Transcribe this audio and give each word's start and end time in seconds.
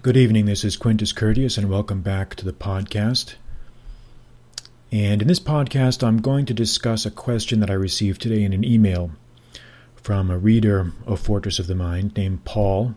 Good 0.00 0.16
evening. 0.16 0.46
This 0.46 0.62
is 0.62 0.76
Quintus 0.76 1.12
Curtius, 1.12 1.58
and 1.58 1.68
welcome 1.68 2.02
back 2.02 2.36
to 2.36 2.44
the 2.44 2.52
podcast. 2.52 3.34
And 4.92 5.20
in 5.20 5.26
this 5.26 5.40
podcast, 5.40 6.06
I'm 6.06 6.20
going 6.20 6.46
to 6.46 6.54
discuss 6.54 7.04
a 7.04 7.10
question 7.10 7.58
that 7.58 7.70
I 7.70 7.74
received 7.74 8.22
today 8.22 8.44
in 8.44 8.52
an 8.52 8.62
email 8.62 9.10
from 9.96 10.30
a 10.30 10.38
reader 10.38 10.92
of 11.04 11.18
Fortress 11.18 11.58
of 11.58 11.66
the 11.66 11.74
Mind 11.74 12.16
named 12.16 12.44
Paul. 12.44 12.94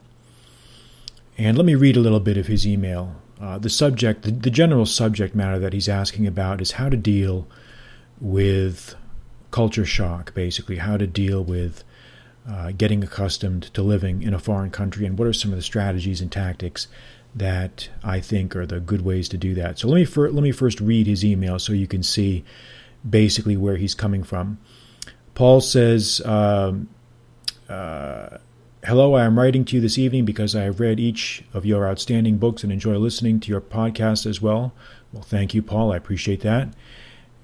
And 1.39 1.57
let 1.57 1.65
me 1.65 1.73
read 1.73 1.97
a 1.97 2.01
little 2.01 2.19
bit 2.19 2.37
of 2.37 2.45
his 2.45 2.67
email. 2.67 3.15
Uh, 3.41 3.57
the 3.57 3.71
subject, 3.71 4.21
the, 4.21 4.29
the 4.29 4.51
general 4.51 4.85
subject 4.85 5.33
matter 5.33 5.57
that 5.57 5.73
he's 5.73 5.89
asking 5.89 6.27
about 6.27 6.61
is 6.61 6.73
how 6.73 6.87
to 6.87 6.97
deal 6.97 7.47
with 8.19 8.93
culture 9.49 9.85
shock, 9.85 10.35
basically, 10.35 10.75
how 10.75 10.97
to 10.97 11.07
deal 11.07 11.43
with 11.43 11.83
uh, 12.49 12.71
getting 12.71 13.03
accustomed 13.03 13.63
to 13.73 13.81
living 13.81 14.23
in 14.23 14.33
a 14.33 14.39
foreign 14.39 14.71
country, 14.71 15.05
and 15.05 15.17
what 15.17 15.27
are 15.27 15.33
some 15.33 15.51
of 15.51 15.57
the 15.57 15.63
strategies 15.63 16.21
and 16.21 16.31
tactics 16.31 16.87
that 17.35 17.89
I 18.03 18.19
think 18.19 18.55
are 18.55 18.65
the 18.65 18.79
good 18.79 19.03
ways 19.03 19.29
to 19.29 19.37
do 19.37 19.53
that. 19.55 19.79
So 19.79 19.87
let 19.87 19.95
me 19.95 20.05
fir- 20.05 20.29
let 20.29 20.43
me 20.43 20.51
first 20.51 20.81
read 20.81 21.07
his 21.07 21.23
email 21.23 21.59
so 21.59 21.73
you 21.73 21.87
can 21.87 22.03
see 22.03 22.43
basically 23.07 23.57
where 23.57 23.77
he's 23.77 23.95
coming 23.95 24.23
from. 24.23 24.57
Paul 25.33 25.61
says, 25.61 26.21
um, 26.25 26.89
uh, 27.69 28.37
"Hello, 28.83 29.13
I 29.13 29.23
am 29.23 29.39
writing 29.39 29.63
to 29.65 29.75
you 29.75 29.81
this 29.81 29.97
evening 29.97 30.25
because 30.25 30.55
I 30.55 30.63
have 30.63 30.79
read 30.79 30.99
each 30.99 31.43
of 31.53 31.65
your 31.65 31.87
outstanding 31.87 32.37
books 32.37 32.63
and 32.63 32.71
enjoy 32.71 32.97
listening 32.97 33.39
to 33.41 33.49
your 33.49 33.61
podcast 33.61 34.25
as 34.25 34.41
well." 34.41 34.73
Well, 35.13 35.23
thank 35.23 35.53
you, 35.53 35.61
Paul. 35.61 35.93
I 35.93 35.97
appreciate 35.97 36.41
that. 36.41 36.73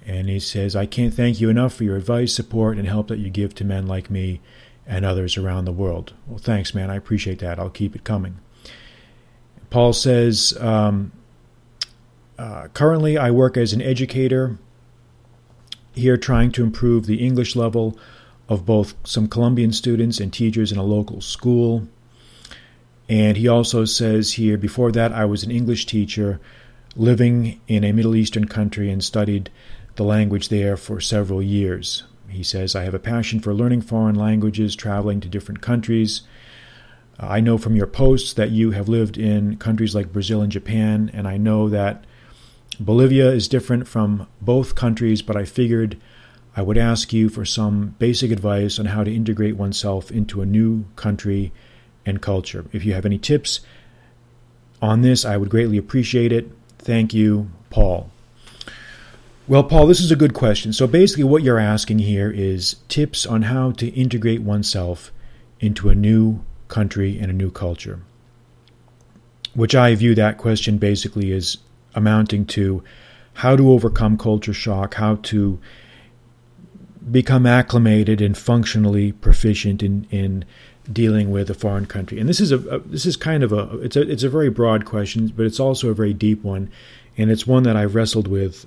And 0.05 0.29
he 0.29 0.39
says, 0.39 0.75
"I 0.75 0.85
can't 0.85 1.13
thank 1.13 1.39
you 1.39 1.49
enough 1.49 1.73
for 1.73 1.83
your 1.85 1.97
advice, 1.97 2.33
support, 2.33 2.77
and 2.77 2.87
help 2.87 3.07
that 3.07 3.19
you 3.19 3.29
give 3.29 3.55
to 3.55 3.63
men 3.63 3.87
like 3.87 4.09
me." 4.09 4.41
And 4.87 5.05
others 5.05 5.37
around 5.37 5.65
the 5.65 5.71
world. 5.71 6.13
Well, 6.25 6.39
thanks, 6.39 6.73
man. 6.73 6.89
I 6.89 6.95
appreciate 6.95 7.39
that. 7.39 7.59
I'll 7.59 7.69
keep 7.69 7.95
it 7.95 8.03
coming. 8.03 8.39
Paul 9.69 9.91
says, 9.91 10.57
um, 10.59 11.11
uh, 12.39 12.69
currently 12.69 13.17
I 13.17 13.31
work 13.31 13.57
as 13.57 13.73
an 13.73 13.81
educator 13.81 14.57
here 15.93 16.15
trying 16.15 16.51
to 16.53 16.63
improve 16.63 17.05
the 17.05 17.25
English 17.25 17.55
level 17.55 17.97
of 18.47 18.65
both 18.65 18.95
some 19.03 19.27
Colombian 19.27 19.73
students 19.73 20.19
and 20.19 20.31
teachers 20.31 20.71
in 20.71 20.77
a 20.77 20.83
local 20.83 21.19
school. 21.19 21.87
And 23.09 23.35
he 23.35 23.47
also 23.47 23.83
says 23.83 24.33
here, 24.33 24.57
before 24.57 24.91
that, 24.93 25.11
I 25.11 25.25
was 25.25 25.43
an 25.43 25.51
English 25.51 25.85
teacher 25.85 26.39
living 26.95 27.59
in 27.67 27.83
a 27.83 27.91
Middle 27.91 28.15
Eastern 28.15 28.47
country 28.47 28.89
and 28.89 29.03
studied 29.03 29.49
the 29.95 30.03
language 30.03 30.49
there 30.49 30.77
for 30.77 31.01
several 31.01 31.41
years. 31.41 32.03
He 32.29 32.43
says, 32.43 32.75
I 32.75 32.83
have 32.83 32.93
a 32.93 32.99
passion 32.99 33.39
for 33.39 33.53
learning 33.53 33.81
foreign 33.81 34.15
languages, 34.15 34.75
traveling 34.75 35.19
to 35.21 35.29
different 35.29 35.61
countries. 35.61 36.21
I 37.19 37.39
know 37.39 37.57
from 37.57 37.75
your 37.75 37.87
posts 37.87 38.33
that 38.33 38.51
you 38.51 38.71
have 38.71 38.87
lived 38.87 39.17
in 39.17 39.57
countries 39.57 39.95
like 39.95 40.13
Brazil 40.13 40.41
and 40.41 40.51
Japan, 40.51 41.09
and 41.13 41.27
I 41.27 41.37
know 41.37 41.67
that 41.69 42.05
Bolivia 42.79 43.31
is 43.31 43.47
different 43.47 43.87
from 43.87 44.27
both 44.39 44.75
countries, 44.75 45.21
but 45.21 45.35
I 45.35 45.45
figured 45.45 45.97
I 46.55 46.61
would 46.61 46.77
ask 46.77 47.13
you 47.13 47.29
for 47.29 47.45
some 47.45 47.95
basic 47.97 48.31
advice 48.31 48.77
on 48.77 48.87
how 48.87 49.03
to 49.03 49.13
integrate 49.13 49.57
oneself 49.57 50.11
into 50.11 50.41
a 50.41 50.45
new 50.45 50.85
country 50.95 51.51
and 52.05 52.21
culture. 52.21 52.65
If 52.71 52.85
you 52.85 52.93
have 52.93 53.05
any 53.05 53.17
tips 53.17 53.61
on 54.81 55.01
this, 55.01 55.25
I 55.25 55.37
would 55.37 55.49
greatly 55.49 55.77
appreciate 55.77 56.31
it. 56.31 56.51
Thank 56.79 57.13
you, 57.13 57.49
Paul. 57.69 58.11
Well, 59.49 59.63
Paul, 59.63 59.87
this 59.87 60.01
is 60.01 60.11
a 60.11 60.17
good 60.17 60.33
question. 60.33 60.73
So 60.73 60.87
basically, 60.87 61.23
what 61.23 61.41
you're 61.41 61.57
asking 61.57 61.99
here 61.99 62.29
is 62.29 62.75
tips 62.89 63.25
on 63.25 63.43
how 63.43 63.71
to 63.71 63.87
integrate 63.87 64.41
oneself 64.41 65.13
into 65.61 65.87
a 65.87 65.95
new 65.95 66.41
country 66.67 67.17
and 67.17 67.31
a 67.31 67.33
new 67.33 67.49
culture. 67.49 68.01
Which 69.53 69.73
I 69.73 69.95
view 69.95 70.15
that 70.15 70.37
question 70.37 70.77
basically 70.77 71.31
as 71.31 71.59
amounting 71.95 72.45
to 72.47 72.83
how 73.35 73.55
to 73.55 73.71
overcome 73.71 74.17
culture 74.17 74.53
shock, 74.53 74.95
how 74.95 75.15
to 75.15 75.59
become 77.09 77.45
acclimated 77.45 78.19
and 78.19 78.37
functionally 78.37 79.13
proficient 79.13 79.81
in, 79.81 80.07
in 80.11 80.43
dealing 80.91 81.31
with 81.31 81.49
a 81.49 81.53
foreign 81.53 81.85
country. 81.85 82.19
And 82.19 82.27
this 82.27 82.41
is 82.41 82.51
a, 82.51 82.57
a, 82.67 82.79
this 82.79 83.05
is 83.05 83.15
kind 83.15 83.43
of 83.43 83.53
a 83.53 83.79
it's 83.79 83.95
a 83.95 84.01
it's 84.01 84.23
a 84.23 84.29
very 84.29 84.49
broad 84.49 84.83
question, 84.83 85.27
but 85.29 85.45
it's 85.45 85.59
also 85.59 85.89
a 85.89 85.93
very 85.93 86.13
deep 86.13 86.43
one, 86.43 86.69
and 87.17 87.31
it's 87.31 87.47
one 87.47 87.63
that 87.63 87.77
I've 87.77 87.95
wrestled 87.95 88.27
with 88.27 88.65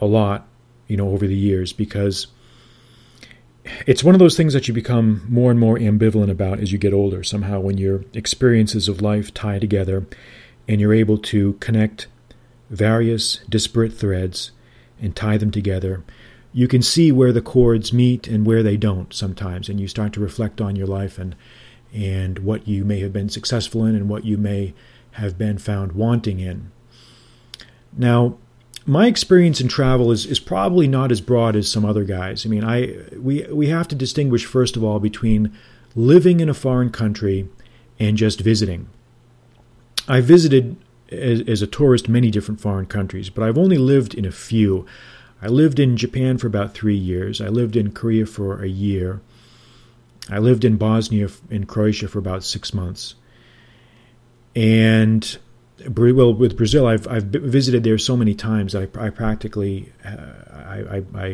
a 0.00 0.06
lot, 0.06 0.46
you 0.86 0.96
know, 0.96 1.10
over 1.10 1.26
the 1.26 1.36
years 1.36 1.72
because 1.72 2.28
it's 3.86 4.04
one 4.04 4.14
of 4.14 4.18
those 4.18 4.36
things 4.36 4.52
that 4.52 4.68
you 4.68 4.74
become 4.74 5.26
more 5.28 5.50
and 5.50 5.60
more 5.60 5.76
ambivalent 5.76 6.30
about 6.30 6.60
as 6.60 6.72
you 6.72 6.78
get 6.78 6.92
older. 6.92 7.22
Somehow, 7.22 7.60
when 7.60 7.78
your 7.78 8.04
experiences 8.14 8.88
of 8.88 9.02
life 9.02 9.32
tie 9.34 9.58
together 9.58 10.06
and 10.66 10.80
you're 10.80 10.94
able 10.94 11.18
to 11.18 11.54
connect 11.54 12.06
various 12.70 13.38
disparate 13.48 13.92
threads 13.92 14.52
and 15.00 15.14
tie 15.14 15.36
them 15.36 15.50
together, 15.50 16.02
you 16.52 16.68
can 16.68 16.82
see 16.82 17.12
where 17.12 17.32
the 17.32 17.42
chords 17.42 17.92
meet 17.92 18.26
and 18.26 18.46
where 18.46 18.62
they 18.62 18.76
don't 18.76 19.12
sometimes. 19.12 19.68
And 19.68 19.80
you 19.80 19.88
start 19.88 20.12
to 20.14 20.20
reflect 20.20 20.60
on 20.60 20.76
your 20.76 20.86
life 20.86 21.18
and, 21.18 21.36
and 21.92 22.38
what 22.40 22.66
you 22.66 22.84
may 22.84 23.00
have 23.00 23.12
been 23.12 23.28
successful 23.28 23.84
in 23.84 23.94
and 23.94 24.08
what 24.08 24.24
you 24.24 24.38
may 24.38 24.74
have 25.12 25.36
been 25.36 25.58
found 25.58 25.92
wanting 25.92 26.40
in. 26.40 26.70
Now, 27.96 28.38
my 28.88 29.06
experience 29.06 29.60
in 29.60 29.68
travel 29.68 30.10
is, 30.10 30.24
is 30.24 30.40
probably 30.40 30.88
not 30.88 31.12
as 31.12 31.20
broad 31.20 31.54
as 31.54 31.70
some 31.70 31.84
other 31.84 32.04
guys. 32.04 32.46
I 32.46 32.48
mean, 32.48 32.64
I 32.64 32.96
we 33.18 33.42
we 33.52 33.66
have 33.66 33.86
to 33.88 33.94
distinguish 33.94 34.46
first 34.46 34.76
of 34.76 34.82
all 34.82 34.98
between 34.98 35.54
living 35.94 36.40
in 36.40 36.48
a 36.48 36.54
foreign 36.54 36.90
country 36.90 37.48
and 38.00 38.16
just 38.16 38.40
visiting. 38.40 38.88
I 40.08 40.22
visited 40.22 40.76
as, 41.12 41.42
as 41.42 41.60
a 41.60 41.66
tourist 41.66 42.08
many 42.08 42.30
different 42.30 42.62
foreign 42.62 42.86
countries, 42.86 43.28
but 43.28 43.44
I've 43.44 43.58
only 43.58 43.76
lived 43.76 44.14
in 44.14 44.24
a 44.24 44.32
few. 44.32 44.86
I 45.42 45.48
lived 45.48 45.78
in 45.78 45.98
Japan 45.98 46.38
for 46.38 46.46
about 46.46 46.72
three 46.72 46.96
years. 46.96 47.42
I 47.42 47.48
lived 47.48 47.76
in 47.76 47.92
Korea 47.92 48.24
for 48.24 48.62
a 48.62 48.68
year. 48.68 49.20
I 50.30 50.38
lived 50.38 50.64
in 50.64 50.78
Bosnia 50.78 51.28
in 51.50 51.66
Croatia 51.66 52.08
for 52.08 52.18
about 52.18 52.42
six 52.42 52.72
months. 52.72 53.16
And 54.56 55.38
well, 55.86 56.34
with 56.34 56.56
Brazil, 56.56 56.86
I've 56.86 57.06
I've 57.08 57.24
visited 57.24 57.84
there 57.84 57.98
so 57.98 58.16
many 58.16 58.34
times. 58.34 58.74
I, 58.74 58.88
I 58.98 59.10
practically, 59.10 59.92
uh, 60.04 60.16
I, 60.52 60.96
I, 60.96 61.04
I, 61.14 61.26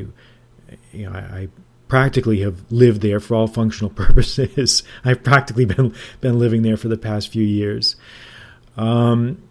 you 0.93 1.11
know, 1.11 1.13
I, 1.13 1.19
I, 1.19 1.49
practically 1.87 2.41
have 2.41 2.65
lived 2.73 3.03
there 3.03 3.21
for 3.21 3.35
all 3.35 3.47
functional 3.47 3.91
purposes. 4.05 4.83
I've 5.05 5.23
practically 5.23 5.65
been 5.65 5.95
been 6.21 6.39
living 6.39 6.63
there 6.63 6.77
for 6.77 6.89
the 6.89 6.97
past 6.97 7.29
few 7.29 7.45
years. 7.45 7.97
Um, 8.77 9.43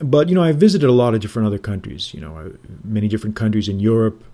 but 0.00 0.28
you 0.28 0.34
know, 0.34 0.42
I've 0.42 0.56
visited 0.56 0.88
a 0.88 0.92
lot 0.92 1.14
of 1.14 1.20
different 1.20 1.46
other 1.46 1.58
countries. 1.58 2.12
You 2.12 2.20
know, 2.20 2.52
many 2.82 3.08
different 3.08 3.36
countries 3.36 3.68
in 3.68 3.80
Europe, 3.80 4.24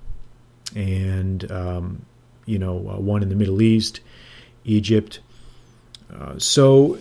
and 0.74 1.50
um, 1.52 2.06
you 2.46 2.58
know, 2.58 2.76
uh, 2.76 3.00
one 3.00 3.22
in 3.22 3.28
the 3.28 3.36
Middle 3.36 3.62
East, 3.62 4.00
Egypt. 4.64 5.20
Uh, 6.12 6.38
so 6.38 6.98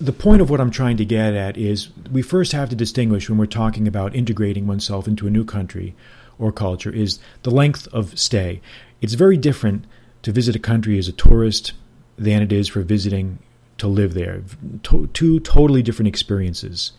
the 0.00 0.12
point 0.12 0.40
of 0.40 0.48
what 0.48 0.60
I'm 0.60 0.70
trying 0.70 0.96
to 0.96 1.04
get 1.04 1.34
at 1.34 1.58
is 1.58 1.90
we 2.10 2.22
first 2.22 2.52
have 2.52 2.70
to 2.70 2.76
distinguish 2.76 3.28
when 3.28 3.38
we're 3.38 3.46
talking 3.46 3.86
about 3.86 4.16
integrating 4.16 4.66
oneself 4.66 5.06
into 5.06 5.26
a 5.26 5.30
new 5.30 5.44
country 5.44 5.94
or 6.38 6.50
culture 6.50 6.90
is 6.90 7.18
the 7.42 7.50
length 7.50 7.86
of 7.88 8.18
stay. 8.18 8.62
It's 9.02 9.12
very 9.12 9.36
different 9.36 9.84
to 10.22 10.32
visit 10.32 10.56
a 10.56 10.60
country 10.60 10.98
as 10.98 11.06
a 11.06 11.12
tourist 11.12 11.72
than 12.16 12.42
it 12.42 12.50
is 12.50 12.68
for 12.68 12.80
visiting 12.80 13.38
to 13.76 13.88
live 13.88 14.14
there. 14.14 14.42
To- 14.84 15.08
two 15.08 15.38
totally 15.40 15.82
different 15.82 16.08
experiences. 16.08 16.92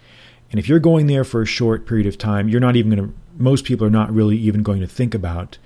And 0.52 0.60
if 0.60 0.70
you're 0.70 0.80
going 0.80 1.08
there 1.08 1.24
for 1.24 1.42
a 1.42 1.46
short 1.46 1.88
period 1.88 2.06
of 2.06 2.20
time, 2.20 2.50
you're 2.50 2.60
not 2.60 2.76
even 2.76 2.96
going 2.96 3.08
to, 3.10 3.16
most 3.38 3.66
people 3.66 3.88
are 3.88 3.92
not 3.92 4.14
really 4.14 4.38
even 4.38 4.62
going 4.62 4.82
to 4.82 4.88
think 4.88 5.16
about 5.16 5.58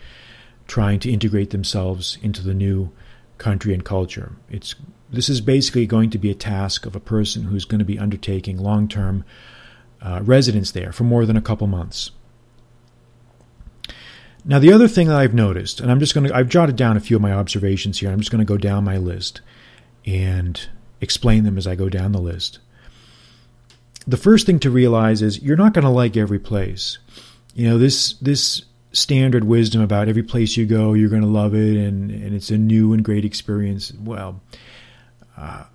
trying 0.67 0.99
to 0.99 1.11
integrate 1.11 1.49
themselves 1.49 2.17
into 2.21 2.43
the 2.43 2.53
new 2.53 2.91
country 3.37 3.73
and 3.73 3.83
culture. 3.83 4.33
It's 4.49 4.75
this 5.09 5.29
is 5.29 5.41
basically 5.41 5.85
going 5.85 6.09
to 6.09 6.17
be 6.17 6.31
a 6.31 6.35
task 6.35 6.85
of 6.85 6.95
a 6.95 6.99
person 6.99 7.43
who's 7.43 7.65
going 7.65 7.79
to 7.79 7.85
be 7.85 7.99
undertaking 7.99 8.57
long 8.57 8.87
term 8.87 9.23
uh, 10.01 10.21
residence 10.23 10.71
there 10.71 10.91
for 10.91 11.03
more 11.03 11.25
than 11.25 11.37
a 11.37 11.41
couple 11.41 11.67
months. 11.67 12.11
Now, 14.47 14.59
the 14.59 14.71
other 14.71 14.87
thing 14.87 15.07
that 15.07 15.17
I've 15.17 15.33
noticed, 15.33 15.79
and 15.79 15.89
I'm 15.89 15.99
just 15.99 16.13
going 16.13 16.27
to, 16.27 16.35
I've 16.35 16.49
jotted 16.49 16.75
down 16.75 16.97
a 16.97 16.99
few 16.99 17.15
of 17.15 17.21
my 17.21 17.31
observations 17.31 17.99
here. 17.99 18.11
I'm 18.11 18.19
just 18.19 18.31
going 18.31 18.45
to 18.45 18.45
go 18.45 18.57
down 18.57 18.83
my 18.83 18.97
list 18.97 19.41
and 20.05 20.69
explain 21.01 21.43
them 21.43 21.57
as 21.57 21.65
I 21.65 21.73
go 21.73 21.89
down 21.89 22.11
the 22.11 22.19
list. 22.19 22.59
The 24.05 24.17
first 24.17 24.45
thing 24.45 24.59
to 24.59 24.69
realize 24.69 25.23
is 25.23 25.41
you're 25.41 25.57
not 25.57 25.73
going 25.73 25.83
to 25.83 25.89
like 25.89 26.15
every 26.15 26.37
place. 26.37 26.99
You 27.55 27.69
know, 27.69 27.77
this, 27.79 28.13
this 28.13 28.65
standard 28.95 29.43
wisdom 29.43 29.81
about 29.81 30.07
every 30.07 30.23
place 30.23 30.55
you 30.55 30.65
go, 30.65 30.93
you're 30.93 31.09
going 31.09 31.21
to 31.21 31.27
love 31.27 31.53
it 31.53 31.75
and, 31.75 32.09
and 32.09 32.33
it's 32.33 32.49
a 32.49 32.57
new 32.57 32.93
and 32.93 33.03
great 33.03 33.25
experience. 33.25 33.93
Well, 33.93 34.41
uh, 35.37 35.65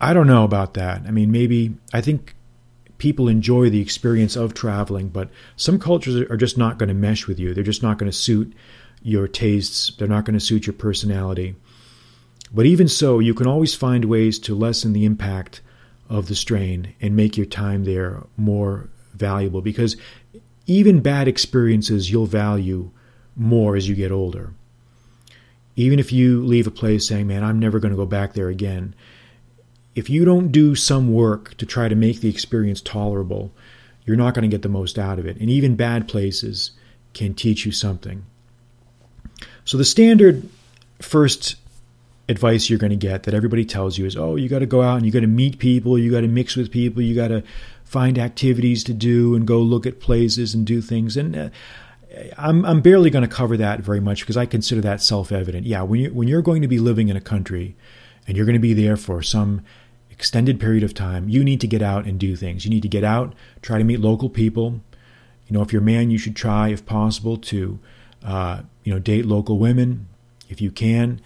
I 0.00 0.12
don't 0.12 0.28
know 0.28 0.44
about 0.44 0.74
that. 0.74 1.02
I 1.06 1.10
mean, 1.10 1.32
maybe 1.32 1.74
I 1.92 2.00
think 2.00 2.36
people 2.98 3.28
enjoy 3.28 3.68
the 3.68 3.80
experience 3.80 4.36
of 4.36 4.54
traveling, 4.54 5.08
but 5.08 5.28
some 5.56 5.78
cultures 5.78 6.16
are 6.30 6.36
just 6.36 6.56
not 6.56 6.78
going 6.78 6.88
to 6.88 6.94
mesh 6.94 7.26
with 7.26 7.40
you. 7.40 7.52
They're 7.52 7.64
just 7.64 7.82
not 7.82 7.98
going 7.98 8.10
to 8.10 8.16
suit 8.16 8.54
your 9.02 9.26
tastes. 9.26 9.92
They're 9.96 10.08
not 10.08 10.24
going 10.24 10.38
to 10.38 10.44
suit 10.44 10.66
your 10.66 10.74
personality. 10.74 11.56
But 12.52 12.66
even 12.66 12.88
so, 12.88 13.18
you 13.18 13.34
can 13.34 13.46
always 13.46 13.74
find 13.74 14.04
ways 14.04 14.38
to 14.40 14.54
lessen 14.54 14.92
the 14.92 15.04
impact 15.04 15.60
of 16.08 16.28
the 16.28 16.34
strain 16.34 16.94
and 17.00 17.14
make 17.14 17.36
your 17.36 17.46
time 17.46 17.84
there 17.84 18.24
more 18.36 18.88
valuable 19.14 19.60
because 19.60 19.96
even 20.68 21.00
bad 21.00 21.26
experiences 21.26 22.10
you'll 22.10 22.26
value 22.26 22.90
more 23.34 23.74
as 23.74 23.88
you 23.88 23.96
get 23.96 24.12
older. 24.12 24.52
Even 25.74 25.98
if 25.98 26.12
you 26.12 26.44
leave 26.44 26.66
a 26.66 26.70
place 26.70 27.08
saying, 27.08 27.26
man, 27.26 27.42
I'm 27.42 27.58
never 27.58 27.80
going 27.80 27.92
to 27.92 27.96
go 27.96 28.06
back 28.06 28.34
there 28.34 28.48
again, 28.48 28.94
if 29.94 30.10
you 30.10 30.24
don't 30.24 30.52
do 30.52 30.74
some 30.74 31.12
work 31.12 31.56
to 31.56 31.66
try 31.66 31.88
to 31.88 31.96
make 31.96 32.20
the 32.20 32.28
experience 32.28 32.80
tolerable, 32.80 33.50
you're 34.04 34.16
not 34.16 34.34
going 34.34 34.42
to 34.42 34.54
get 34.54 34.62
the 34.62 34.68
most 34.68 34.98
out 34.98 35.18
of 35.18 35.26
it. 35.26 35.38
And 35.38 35.48
even 35.50 35.74
bad 35.74 36.06
places 36.06 36.72
can 37.14 37.34
teach 37.34 37.64
you 37.64 37.72
something. 37.72 38.24
So 39.64 39.78
the 39.78 39.84
standard 39.84 40.48
first 41.00 41.56
advice 42.28 42.68
you're 42.68 42.78
going 42.78 42.90
to 42.90 42.96
get 42.96 43.22
that 43.22 43.34
everybody 43.34 43.64
tells 43.64 43.96
you 43.96 44.04
is, 44.04 44.16
oh, 44.16 44.36
you 44.36 44.48
got 44.48 44.58
to 44.58 44.66
go 44.66 44.82
out 44.82 44.96
and 44.96 45.06
you 45.06 45.12
got 45.12 45.20
to 45.20 45.26
meet 45.26 45.58
people, 45.58 45.98
you 45.98 46.10
got 46.10 46.20
to 46.20 46.28
mix 46.28 46.56
with 46.56 46.70
people, 46.70 47.02
you 47.02 47.14
got 47.14 47.28
to 47.28 47.42
find 47.88 48.18
activities 48.18 48.84
to 48.84 48.92
do 48.92 49.34
and 49.34 49.46
go 49.46 49.60
look 49.60 49.86
at 49.86 49.98
places 49.98 50.54
and 50.54 50.66
do 50.66 50.82
things. 50.82 51.16
And 51.16 51.34
uh, 51.34 51.48
I'm, 52.36 52.62
I'm 52.66 52.82
barely 52.82 53.08
going 53.08 53.26
to 53.26 53.34
cover 53.34 53.56
that 53.56 53.80
very 53.80 54.00
much 54.00 54.20
because 54.20 54.36
I 54.36 54.44
consider 54.44 54.82
that 54.82 55.00
self 55.00 55.32
evident. 55.32 55.66
Yeah, 55.66 55.82
when, 55.82 56.00
you, 56.00 56.12
when 56.12 56.28
you're 56.28 56.42
going 56.42 56.60
to 56.60 56.68
be 56.68 56.78
living 56.78 57.08
in 57.08 57.16
a 57.16 57.20
country 57.20 57.76
and 58.26 58.36
you're 58.36 58.44
going 58.44 58.54
to 58.54 58.60
be 58.60 58.74
there 58.74 58.98
for 58.98 59.22
some 59.22 59.62
extended 60.10 60.60
period 60.60 60.82
of 60.82 60.92
time, 60.92 61.30
you 61.30 61.42
need 61.42 61.62
to 61.62 61.66
get 61.66 61.80
out 61.80 62.04
and 62.04 62.20
do 62.20 62.36
things. 62.36 62.66
You 62.66 62.70
need 62.70 62.82
to 62.82 62.88
get 62.88 63.04
out, 63.04 63.34
try 63.62 63.78
to 63.78 63.84
meet 63.84 64.00
local 64.00 64.28
people. 64.28 64.80
You 65.46 65.54
know, 65.54 65.62
if 65.62 65.72
you're 65.72 65.80
a 65.80 65.84
man, 65.84 66.10
you 66.10 66.18
should 66.18 66.36
try, 66.36 66.68
if 66.68 66.84
possible, 66.84 67.38
to 67.38 67.78
uh, 68.22 68.62
you 68.84 68.92
know 68.92 68.98
date 68.98 69.24
local 69.24 69.58
women 69.58 70.08
if 70.50 70.60
you 70.60 70.70
can. 70.70 71.22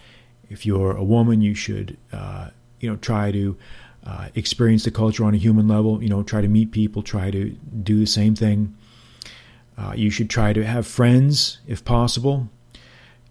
If 0.49 0.65
you're 0.65 0.95
a 0.95 1.03
woman, 1.03 1.41
you 1.41 1.55
should 1.55 1.97
uh, 2.13 2.51
you 2.79 2.89
know 2.89 2.95
try 2.95 3.33
to 3.33 3.57
uh, 4.05 4.29
experience 4.35 4.83
the 4.83 4.91
culture 4.91 5.23
on 5.23 5.33
a 5.33 5.37
human 5.37 5.67
level. 5.67 6.01
You 6.01 6.09
know, 6.09 6.23
try 6.23 6.41
to 6.41 6.47
meet 6.47 6.71
people, 6.71 7.01
try 7.01 7.31
to 7.31 7.49
do 7.49 7.99
the 7.99 8.07
same 8.07 8.35
thing. 8.35 8.75
Uh, 9.77 9.93
you 9.95 10.09
should 10.09 10.29
try 10.29 10.53
to 10.53 10.63
have 10.63 10.85
friends 10.85 11.59
if 11.67 11.83
possible. 11.83 12.49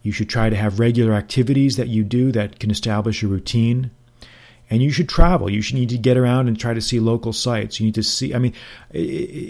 You 0.02 0.10
should 0.10 0.28
try 0.28 0.50
to 0.50 0.56
have 0.56 0.80
regular 0.80 1.12
activities 1.12 1.76
that 1.76 1.88
you 1.88 2.02
do 2.02 2.32
that 2.32 2.58
can 2.58 2.70
establish 2.70 3.22
a 3.22 3.28
routine 3.28 3.90
and 4.72 4.82
you 4.82 4.90
should 4.90 5.08
travel. 5.08 5.50
You 5.50 5.60
should 5.60 5.74
need 5.74 5.90
to 5.90 5.98
get 5.98 6.16
around 6.16 6.48
and 6.48 6.58
try 6.58 6.72
to 6.72 6.80
see 6.80 6.98
local 6.98 7.34
sites. 7.34 7.78
You 7.78 7.84
need 7.84 7.94
to 7.96 8.02
see. 8.02 8.34
I 8.34 8.38
mean, 8.38 8.54
it, 8.90 9.00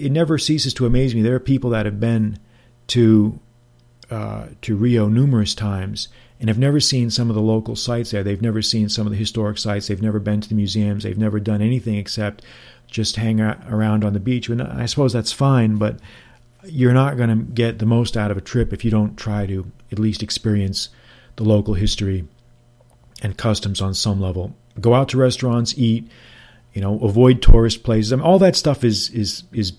it 0.07 0.13
never 0.13 0.37
ceases 0.37 0.75
to 0.75 0.85
amaze 0.85 1.15
me. 1.15 1.23
There 1.23 1.37
are 1.37 1.41
people 1.41 1.71
that 1.71 1.87
have 1.87 2.01
been 2.01 2.41
to 2.89 3.39
uh, 4.11 4.49
to 4.63 4.75
Rio 4.75 5.07
numerous 5.09 5.55
times 5.55 6.09
and 6.43 6.49
have 6.49 6.59
never 6.59 6.81
seen 6.81 7.09
some 7.09 7.31
of 7.31 7.37
the 7.37 7.41
local 7.41 7.77
sites 7.77 8.11
there. 8.11 8.23
They've 8.23 8.43
never 8.43 8.61
seen 8.61 8.91
some 8.91 9.07
of 9.07 9.13
the 9.13 9.19
historic 9.19 9.57
sites. 9.57 9.87
They've 9.87 10.03
never 10.03 10.19
been 10.19 10.41
to 10.41 10.49
the 10.49 10.55
museums. 10.55 11.05
They've 11.05 11.17
never 11.17 11.41
done 11.41 11.63
anything 11.63 11.95
except 11.95 12.45
just 12.87 13.17
hang 13.17 13.41
around 13.41 14.05
on 14.05 14.13
the 14.13 14.21
beach. 14.21 14.49
And 14.49 14.61
I 14.61 14.87
suppose 14.87 15.15
that's 15.15 15.33
fine, 15.33 15.77
but 15.77 16.01
you're 16.65 16.93
not 16.93 17.17
going 17.17 17.31
to 17.31 17.45
get 17.45 17.79
the 17.79 17.87
most 17.87 18.17
out 18.17 18.31
of 18.31 18.37
a 18.37 18.43
trip 18.43 18.73
if 18.73 18.85
you 18.85 18.91
don't 18.91 19.17
try 19.17 19.47
to 19.47 19.71
at 19.91 19.99
least 19.99 20.23
experience 20.23 20.89
the 21.37 21.45
local 21.45 21.75
history 21.75 22.27
and 23.23 23.39
customs 23.39 23.81
on 23.81 23.95
some 23.95 24.21
level 24.21 24.55
go 24.81 24.95
out 24.95 25.11
to 25.11 25.19
restaurants, 25.19 25.77
eat, 25.77 26.09
you 26.73 26.81
know, 26.81 26.99
avoid 27.01 27.43
tourist 27.43 27.83
places. 27.83 28.13
I 28.13 28.17
mean, 28.17 28.25
all 28.25 28.39
that 28.39 28.57
stuff 28.57 28.85
is 28.85 29.11
is 29.11 29.45
is 29.53 29.75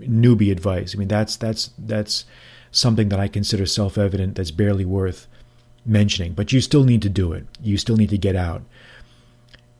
newbie 0.00 0.50
advice. 0.50 0.94
I 0.94 0.98
mean, 0.98 1.08
that's 1.08 1.36
that's 1.36 1.70
that's 1.78 2.24
something 2.70 3.10
that 3.10 3.20
I 3.20 3.28
consider 3.28 3.66
self-evident. 3.66 4.36
That's 4.36 4.50
barely 4.50 4.84
worth 4.84 5.26
mentioning, 5.84 6.32
but 6.32 6.52
you 6.52 6.60
still 6.60 6.84
need 6.84 7.02
to 7.02 7.08
do 7.08 7.32
it. 7.32 7.46
You 7.62 7.76
still 7.78 7.96
need 7.96 8.10
to 8.10 8.18
get 8.18 8.36
out. 8.36 8.62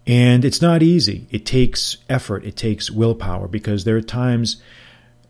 And 0.07 0.45
it's 0.45 0.61
not 0.61 0.83
easy. 0.83 1.27
It 1.31 1.47
takes 1.47 1.97
effort. 2.09 2.45
It 2.45 2.57
takes 2.57 2.91
willpower 2.91 3.49
because 3.49 3.85
there 3.85 3.97
are 3.97 4.03
times, 4.03 4.63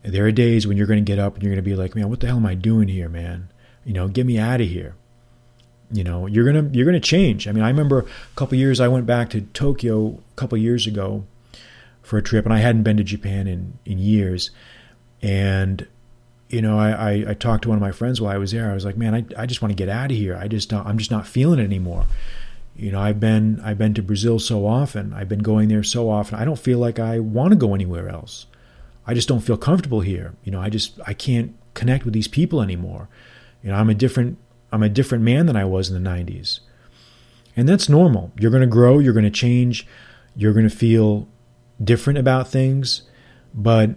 there 0.03 0.25
are 0.25 0.31
days 0.31 0.67
when 0.67 0.75
you're 0.75 0.87
going 0.87 1.03
to 1.03 1.09
get 1.09 1.19
up 1.19 1.35
and 1.35 1.43
you're 1.43 1.51
going 1.51 1.63
to 1.63 1.69
be 1.69 1.75
like, 1.75 1.95
man, 1.95 2.09
what 2.09 2.19
the 2.19 2.27
hell 2.27 2.37
am 2.37 2.45
I 2.45 2.55
doing 2.55 2.89
here, 2.89 3.07
man? 3.07 3.49
You 3.85 3.93
know, 3.93 4.07
get 4.09 4.25
me 4.25 4.37
out 4.37 4.61
of 4.61 4.67
here 4.67 4.95
you 5.91 6.03
know 6.03 6.25
you're 6.25 6.45
gonna 6.45 6.69
you're 6.71 6.85
gonna 6.85 6.99
change 6.99 7.47
i 7.47 7.51
mean 7.51 7.63
i 7.63 7.67
remember 7.67 7.99
a 7.99 8.35
couple 8.35 8.57
years 8.57 8.79
i 8.79 8.87
went 8.87 9.05
back 9.05 9.29
to 9.29 9.41
tokyo 9.41 10.07
a 10.07 10.35
couple 10.35 10.57
years 10.57 10.87
ago 10.87 11.25
for 12.01 12.17
a 12.17 12.23
trip 12.23 12.45
and 12.45 12.53
i 12.53 12.57
hadn't 12.57 12.83
been 12.83 12.97
to 12.97 13.03
japan 13.03 13.47
in 13.47 13.77
in 13.85 13.99
years 13.99 14.51
and 15.21 15.87
you 16.49 16.61
know 16.61 16.77
I, 16.77 16.91
I, 16.91 17.25
I 17.29 17.33
talked 17.33 17.63
to 17.63 17.69
one 17.69 17.77
of 17.77 17.81
my 17.81 17.91
friends 17.91 18.21
while 18.21 18.33
i 18.33 18.37
was 18.37 18.51
there. 18.51 18.69
I 18.69 18.73
was 18.73 18.85
like 18.85 18.97
man 18.97 19.15
i, 19.15 19.25
I 19.41 19.45
just 19.45 19.61
want 19.61 19.71
to 19.71 19.75
get 19.75 19.89
out 19.89 20.11
of 20.11 20.17
here. 20.17 20.35
I 20.35 20.47
just 20.47 20.73
i'm 20.73 20.97
just 20.97 21.11
not 21.11 21.27
feeling 21.27 21.59
it 21.59 21.63
anymore. 21.63 22.05
You 22.75 22.91
know 22.91 22.99
i've 22.99 23.19
been 23.19 23.59
i've 23.63 23.77
been 23.77 23.93
to 23.95 24.03
brazil 24.03 24.39
so 24.39 24.65
often. 24.65 25.13
I've 25.13 25.29
been 25.29 25.43
going 25.43 25.69
there 25.69 25.83
so 25.83 26.09
often. 26.09 26.37
I 26.37 26.45
don't 26.45 26.59
feel 26.59 26.79
like 26.79 26.99
i 26.99 27.19
want 27.19 27.51
to 27.51 27.57
go 27.57 27.73
anywhere 27.73 28.09
else. 28.09 28.45
I 29.07 29.13
just 29.13 29.27
don't 29.27 29.41
feel 29.41 29.57
comfortable 29.57 30.01
here. 30.01 30.33
You 30.43 30.51
know 30.51 30.61
i 30.61 30.69
just 30.69 30.99
i 31.05 31.13
can't 31.13 31.55
connect 31.73 32.05
with 32.05 32.13
these 32.13 32.27
people 32.27 32.61
anymore. 32.61 33.09
You 33.63 33.71
know 33.71 33.77
i'm 33.77 33.89
a 33.89 33.95
different 33.95 34.37
I'm 34.71 34.83
a 34.83 34.89
different 34.89 35.23
man 35.23 35.45
than 35.45 35.55
I 35.55 35.63
was 35.63 35.89
in 35.89 36.03
the 36.03 36.09
90s. 36.09 36.59
And 37.55 37.69
that's 37.69 37.87
normal. 37.87 38.33
You're 38.37 38.51
going 38.51 38.61
to 38.61 38.67
grow, 38.67 38.99
you're 38.99 39.13
going 39.13 39.23
to 39.23 39.31
change, 39.31 39.87
you're 40.35 40.51
going 40.51 40.67
to 40.67 40.75
feel 40.75 41.29
different 41.81 42.19
about 42.19 42.49
things, 42.49 43.03
but 43.53 43.91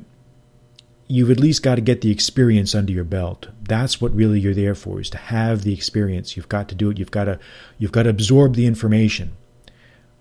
you've 1.09 1.31
at 1.31 1.41
least 1.41 1.63
got 1.63 1.77
to 1.77 1.81
get 1.81 2.03
the 2.03 2.11
experience 2.11 2.75
under 2.75 2.93
your 2.93 3.05
belt. 3.05 3.49
That's 3.63 4.01
what 4.01 4.15
really 4.15 4.39
you're 4.39 4.55
there 4.55 4.75
for 4.75 5.01
is 5.01 5.11
to 5.11 5.19
have 5.19 5.63
the 5.63 5.73
experience. 5.73 6.37
You've 6.37 6.49
got 6.49 6.69
to 6.69 6.75
do 6.75 6.91
it. 6.91 6.99
You've 6.99 7.11
got 7.11 7.25
to 7.25 7.39
you've 7.79 7.93
got 7.93 8.05
to 8.05 8.11
absorb 8.11 8.55
the 8.55 8.67
information. 8.67 9.33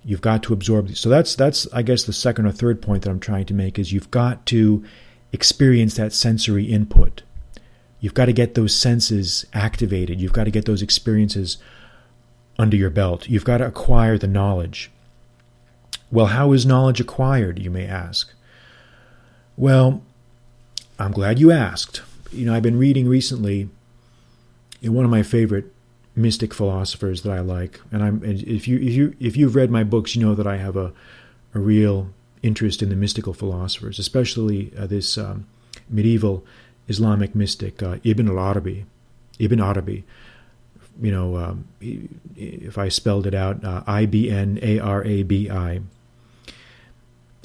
You've 0.04 0.22
got 0.22 0.44
to 0.44 0.54
absorb. 0.54 0.96
So 0.96 1.10
that's 1.10 1.36
that's 1.36 1.68
I 1.74 1.82
guess 1.82 2.06
the 2.06 2.14
second 2.14 2.46
or 2.46 2.52
third 2.52 2.82
point 2.82 3.04
that 3.04 3.10
I'm 3.10 3.20
trying 3.20 3.46
to 3.46 3.54
make 3.54 3.78
is 3.78 3.92
you've 3.92 4.12
got 4.12 4.46
to 4.48 4.84
experience 5.34 5.96
that 5.96 6.14
sensory 6.14 6.66
input. 6.66 7.24
You've 8.00 8.14
got 8.14 8.26
to 8.26 8.34
get 8.34 8.56
those 8.56 8.74
senses 8.76 9.46
activated. 9.54 10.22
You've 10.22 10.34
got 10.34 10.46
to 10.46 10.52
get 10.52 10.66
those 10.66 10.82
experiences 10.82 11.58
under 12.58 12.78
your 12.78 12.90
belt. 12.90 13.28
You've 13.28 13.44
got 13.44 13.58
to 13.58 13.68
acquire 13.68 14.18
the 14.18 14.28
knowledge. 14.28 14.92
Well, 16.10 16.28
how 16.28 16.54
is 16.54 16.66
knowledge 16.66 17.02
acquired, 17.02 17.60
you 17.60 17.70
may 17.70 17.86
ask? 17.86 18.32
Well, 19.58 20.04
I'm 21.00 21.12
glad 21.12 21.40
you 21.40 21.52
asked. 21.52 22.02
You 22.32 22.46
know, 22.46 22.54
I've 22.54 22.64
been 22.64 22.80
reading 22.80 23.08
recently 23.08 23.70
one 24.82 25.06
of 25.06 25.12
my 25.12 25.24
favorite 25.24 25.74
mystic 26.16 26.54
philosophers 26.54 27.22
that 27.22 27.32
I 27.32 27.40
like, 27.40 27.80
and 27.92 28.04
I'm 28.04 28.24
if 28.24 28.68
you 28.68 28.78
if 28.78 28.94
you 28.94 29.16
if 29.20 29.38
you've 29.38 29.56
read 29.56 29.70
my 29.72 29.84
books, 29.84 30.16
you 30.16 30.26
know 30.26 30.36
that 30.36 30.48
I 30.48 30.58
have 30.58 30.76
a 30.76 30.94
a 31.54 31.60
real 31.60 32.10
interest 32.44 32.82
in 32.82 32.90
the 32.90 32.96
mystical 32.96 33.34
philosophers, 33.34 34.00
especially 34.00 34.72
uh, 34.78 34.88
this 34.88 35.18
um, 35.18 35.48
medieval 35.90 36.44
Islamic 36.88 37.36
mystic 37.36 37.82
uh, 37.84 37.98
Ibn 38.04 38.30
al-Arabi. 38.30 38.86
Ibn 39.40 39.60
Arabi, 39.60 40.04
you 41.02 41.12
know, 41.12 41.38
um, 41.38 41.68
if 42.36 42.78
I 42.78 42.90
spelled 42.90 43.28
it 43.28 43.36
out, 43.36 43.64
uh, 43.64 43.84
I-B-N-A-R-A-B-I. 43.86 45.82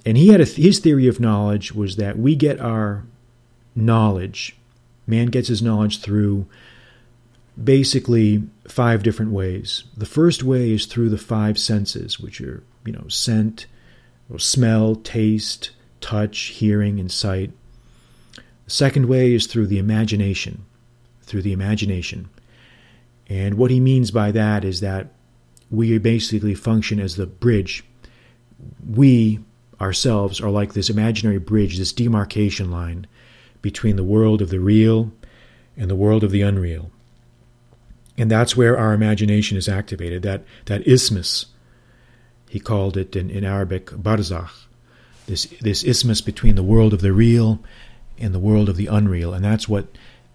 And 0.04 0.16
he 0.16 0.28
had 0.28 0.40
a, 0.40 0.44
his 0.44 0.78
theory 0.78 1.06
of 1.06 1.20
knowledge 1.20 1.72
was 1.72 1.96
that 1.96 2.18
we 2.18 2.34
get 2.34 2.58
our 2.60 3.04
knowledge, 3.74 4.56
man 5.06 5.26
gets 5.26 5.48
his 5.48 5.62
knowledge 5.62 6.00
through 6.00 6.46
basically 7.62 8.42
five 8.66 9.02
different 9.02 9.32
ways. 9.32 9.84
The 9.96 10.06
first 10.06 10.42
way 10.42 10.72
is 10.72 10.86
through 10.86 11.10
the 11.10 11.18
five 11.18 11.58
senses, 11.58 12.18
which 12.18 12.40
are, 12.40 12.62
you 12.84 12.92
know, 12.92 13.08
scent, 13.08 13.66
smell, 14.38 14.96
taste, 14.96 15.70
touch, 16.00 16.38
hearing, 16.38 16.98
and 16.98 17.10
sight. 17.10 17.52
Second 18.66 19.06
way 19.06 19.34
is 19.34 19.46
through 19.46 19.66
the 19.66 19.78
imagination, 19.78 20.64
through 21.22 21.42
the 21.42 21.52
imagination. 21.52 22.30
And 23.28 23.54
what 23.54 23.70
he 23.70 23.80
means 23.80 24.10
by 24.10 24.30
that 24.32 24.64
is 24.64 24.80
that 24.80 25.08
we 25.70 25.96
basically 25.98 26.54
function 26.54 27.00
as 27.00 27.16
the 27.16 27.26
bridge. 27.26 27.84
We 28.86 29.40
ourselves 29.80 30.40
are 30.40 30.50
like 30.50 30.72
this 30.72 30.90
imaginary 30.90 31.38
bridge, 31.38 31.78
this 31.78 31.92
demarcation 31.92 32.70
line 32.70 33.06
between 33.62 33.96
the 33.96 34.04
world 34.04 34.42
of 34.42 34.50
the 34.50 34.60
real 34.60 35.12
and 35.76 35.88
the 35.88 35.96
world 35.96 36.22
of 36.22 36.30
the 36.30 36.42
unreal. 36.42 36.90
And 38.18 38.30
that's 38.30 38.56
where 38.56 38.76
our 38.76 38.92
imagination 38.92 39.56
is 39.56 39.68
activated, 39.68 40.22
that, 40.22 40.44
that 40.66 40.86
isthmus. 40.86 41.46
He 42.50 42.60
called 42.60 42.96
it 42.96 43.16
in, 43.16 43.30
in 43.30 43.44
Arabic 43.44 43.86
barzakh, 43.86 44.66
this, 45.26 45.46
this 45.60 45.82
isthmus 45.82 46.20
between 46.20 46.56
the 46.56 46.62
world 46.62 46.92
of 46.92 47.00
the 47.00 47.12
real 47.12 47.60
and 48.18 48.34
the 48.34 48.38
world 48.38 48.68
of 48.68 48.76
the 48.76 48.88
unreal, 48.88 49.32
and 49.32 49.44
that's 49.44 49.68
what 49.68 49.86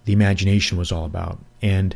the 0.05 0.13
imagination 0.13 0.77
was 0.77 0.91
all 0.91 1.05
about. 1.05 1.39
And 1.61 1.95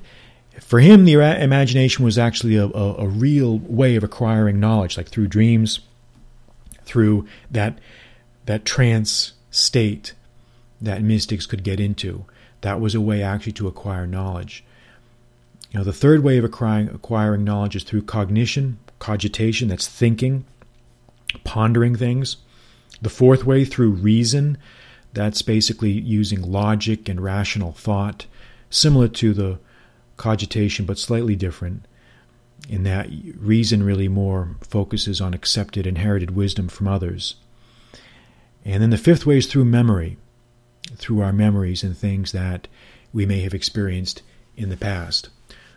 for 0.60 0.80
him, 0.80 1.06
the 1.06 1.14
imagination 1.14 2.06
was 2.06 2.20
actually 2.20 2.58
a, 2.58 2.66
a, 2.66 2.96
a 3.00 3.08
real 3.08 3.58
way 3.60 3.96
of 3.96 4.04
acquiring 4.04 4.60
knowledge, 4.60 4.98
like 4.98 5.08
through 5.08 5.28
dreams, 5.28 5.80
through 6.84 7.26
that 7.50 7.80
that 8.46 8.66
trance 8.66 9.34
state 9.50 10.14
that 10.82 11.04
mystics 11.04 11.46
could 11.46 11.64
get 11.64 11.80
into. 11.80 12.26
That 12.62 12.82
was 12.82 12.96
a 12.96 13.02
way 13.02 13.22
actually 13.24 13.54
to 13.54 13.68
acquire 13.68 14.08
knowledge. 14.08 14.64
You 15.72 15.80
know, 15.80 15.84
the 15.84 15.94
third 15.94 16.24
way 16.24 16.38
of 16.38 16.44
acquiring, 16.44 16.90
acquiring 16.90 17.44
knowledge 17.44 17.76
is 17.76 17.84
through 17.84 18.04
cognition, 18.04 18.80
cogitation, 19.00 19.68
that's 19.68 19.88
thinking. 19.88 20.46
pondering 21.44 21.96
things. 21.96 22.38
The 23.02 23.10
fourth 23.10 23.46
way 23.46 23.66
through 23.66 23.92
reason, 23.92 24.58
that's 25.14 25.42
basically 25.42 25.92
using 25.92 26.42
logic 26.42 27.10
and 27.10 27.22
rational 27.22 27.72
thought, 27.74 28.26
similar 28.70 29.08
to 29.10 29.34
the 29.34 29.60
cogitation, 30.18 30.86
but 30.86 31.00
slightly 31.00 31.36
different 31.36 31.86
in 32.70 32.84
that 32.84 33.10
reason 33.38 33.82
really 33.84 34.08
more 34.08 34.56
focuses 34.62 35.20
on 35.20 35.34
accepted 35.34 35.88
inherited 35.88 36.32
wisdom 36.32 36.68
from 36.68 36.88
others. 36.88 37.36
And 38.64 38.84
then 38.84 38.92
the 38.92 38.98
fifth 38.98 39.26
way 39.26 39.38
is 39.38 39.48
through 39.48 39.66
memory, 39.66 40.18
through 40.96 41.22
our 41.22 41.34
memories 41.34 41.84
and 41.84 41.98
things 41.98 42.32
that 42.32 42.68
we 43.14 43.26
may 43.26 43.42
have 43.42 43.54
experienced 43.54 44.22
in 44.56 44.70
the 44.70 44.78
past. 44.78 45.30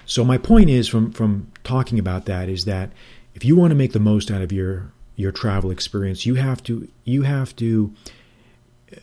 So 0.07 0.25
my 0.25 0.39
point 0.39 0.71
is 0.71 0.89
from 0.89 1.13
from 1.13 1.51
talking 1.63 1.99
about 1.99 2.27
that 2.27 2.49
is 2.49 2.65
that 2.67 2.91
if 3.35 3.45
you 3.45 3.57
want 3.57 3.71
to 3.71 3.77
make 3.77 3.93
the 3.93 4.01
most 4.01 4.31
out 4.31 4.43
of 4.43 4.53
your 4.53 4.93
your 5.17 5.33
travel 5.33 5.71
experience, 5.71 6.27
you 6.27 6.35
have 6.35 6.63
to 6.65 6.89
you 7.05 7.23
have 7.23 7.55
to 7.57 7.93